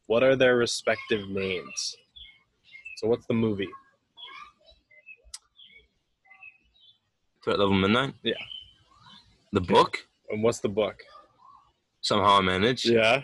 [0.08, 1.96] What are their respective names?
[2.98, 3.70] So what's the movie?
[7.44, 8.14] Threat Level Midnight?
[8.24, 8.34] Yeah.
[9.52, 9.98] The book?
[10.30, 11.04] And what's the book?
[12.02, 12.86] Somehow I managed.
[12.88, 13.22] Yeah.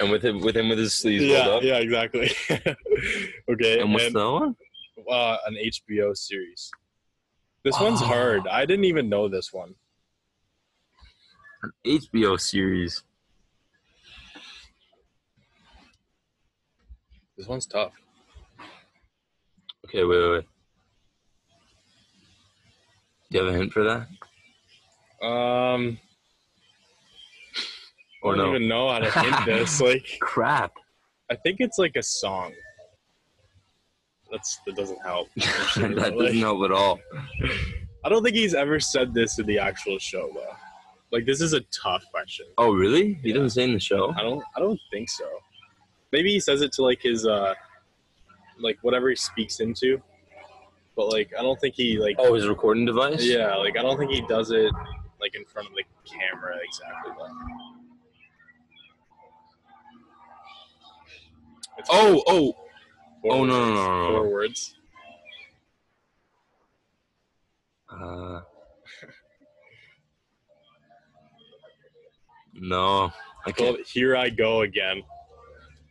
[0.00, 1.46] And with him with him with his sleeves Yeah.
[1.46, 1.62] rolled up.
[1.62, 1.76] Yeah.
[1.78, 2.30] Exactly.
[3.50, 3.80] okay.
[3.80, 4.56] And what's the other one?
[5.10, 6.70] uh, an HBO series?
[7.64, 8.06] This one's Oh.
[8.06, 8.46] hard.
[8.48, 9.74] I didn't even know this one.
[11.62, 13.02] An HBO series.
[17.36, 17.92] This one's tough.
[19.86, 20.44] Okay, wait, wait, wait.
[23.30, 25.26] Do you have a hint for that?
[25.26, 25.98] Um.
[28.34, 28.54] I don't no?
[28.56, 29.80] even know how to hint this.
[29.80, 30.72] Like, Crap.
[31.30, 32.52] I think it's like a song.
[34.30, 35.28] That's that doesn't help.
[35.36, 36.98] that Like, doesn't help at all.
[38.04, 40.52] I don't think he's ever said this in the actual show though.
[41.12, 42.46] Like this is a tough question.
[42.58, 43.14] Oh, really?
[43.22, 43.34] He Yeah.
[43.36, 44.12] doesn't say in the show?
[44.16, 45.24] I don't I don't think so.
[46.12, 47.54] Maybe he says it to like his uh
[48.58, 50.00] like whatever he speaks into.
[50.96, 53.24] But like I don't think he like Oh, his recording device?
[53.24, 54.72] yeah, like I don't think he does it
[55.20, 57.12] like in front of the camera exactly.
[57.16, 57.30] But
[61.90, 62.52] Oh, oh.
[63.22, 64.18] four oh, no, no, no, no, no.
[64.18, 64.74] Four words.
[67.90, 68.40] Uh,
[72.54, 73.12] no.
[73.46, 73.86] I can't.
[73.86, 75.02] Here I Go Again.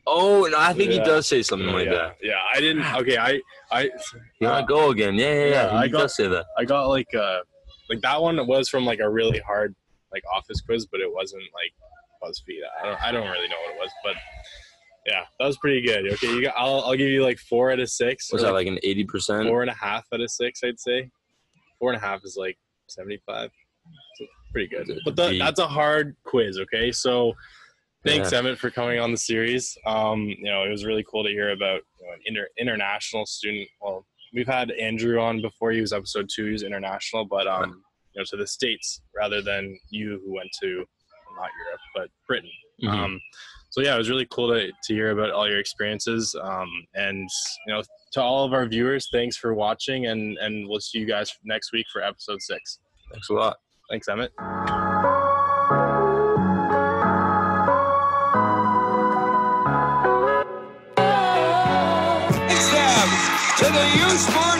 [0.07, 2.17] Oh, no, I think he does say something like yeah, that.
[2.21, 2.85] Yeah, I didn't.
[2.97, 3.41] Okay, I,
[3.71, 3.89] I,
[4.39, 5.15] Here I go again.
[5.15, 5.49] Yeah, yeah, yeah.
[5.49, 6.45] Yeah, I he got- does say that.
[6.57, 7.39] I got like uh,
[7.89, 9.75] like that one was from like a really hard
[10.11, 11.73] like office quiz, but it wasn't like
[12.21, 12.59] BuzzFeed.
[12.81, 14.15] I don't, I don't really know what it was, but
[15.05, 16.11] yeah, that was pretty good.
[16.13, 16.55] Okay, you got.
[16.57, 18.31] I'll, I'll give you like four out of six.
[18.31, 19.47] Was that like an 80%?
[19.47, 20.61] four and a half out of six?
[20.63, 21.09] I'd say
[21.79, 23.51] four and a half is like seventy-five.
[24.17, 24.99] So pretty good.
[25.05, 26.59] But the, that's a hard quiz.
[26.59, 27.33] Okay, so.
[28.05, 28.37] Thanks, Yeah.
[28.37, 29.75] Emmett, for coming on the series.
[29.87, 33.25] Um, you know, it was really cool to hear about you know, an inter- international
[33.25, 33.67] student.
[33.81, 35.71] Well, we've had Andrew on before.
[35.71, 36.45] He was episode two.
[36.45, 37.81] He was international, but um,
[38.13, 40.85] you know, to the states rather than you who went to
[41.35, 42.51] not Europe but Britain.
[42.83, 42.89] Mhm.
[42.89, 43.21] Um,
[43.75, 46.33] so yeah, it was really cool to, to hear about all your experiences.
[46.41, 47.29] Um, and
[47.67, 51.05] you know, to all of our viewers, thanks for watching, and and we'll see you
[51.05, 52.79] guys next week for episode six.
[53.11, 53.57] Thanks a lot.
[53.89, 54.31] Thanks, Emmett.
[63.57, 64.54] To the U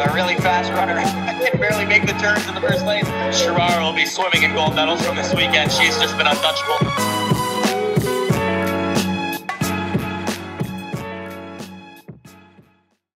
[0.00, 0.96] a really fast runner.
[1.50, 3.04] can barely make the turns in the first lane.
[3.32, 5.70] Sherrar will be swimming in gold medals from this weekend.
[5.70, 7.39] She's just been untouchable.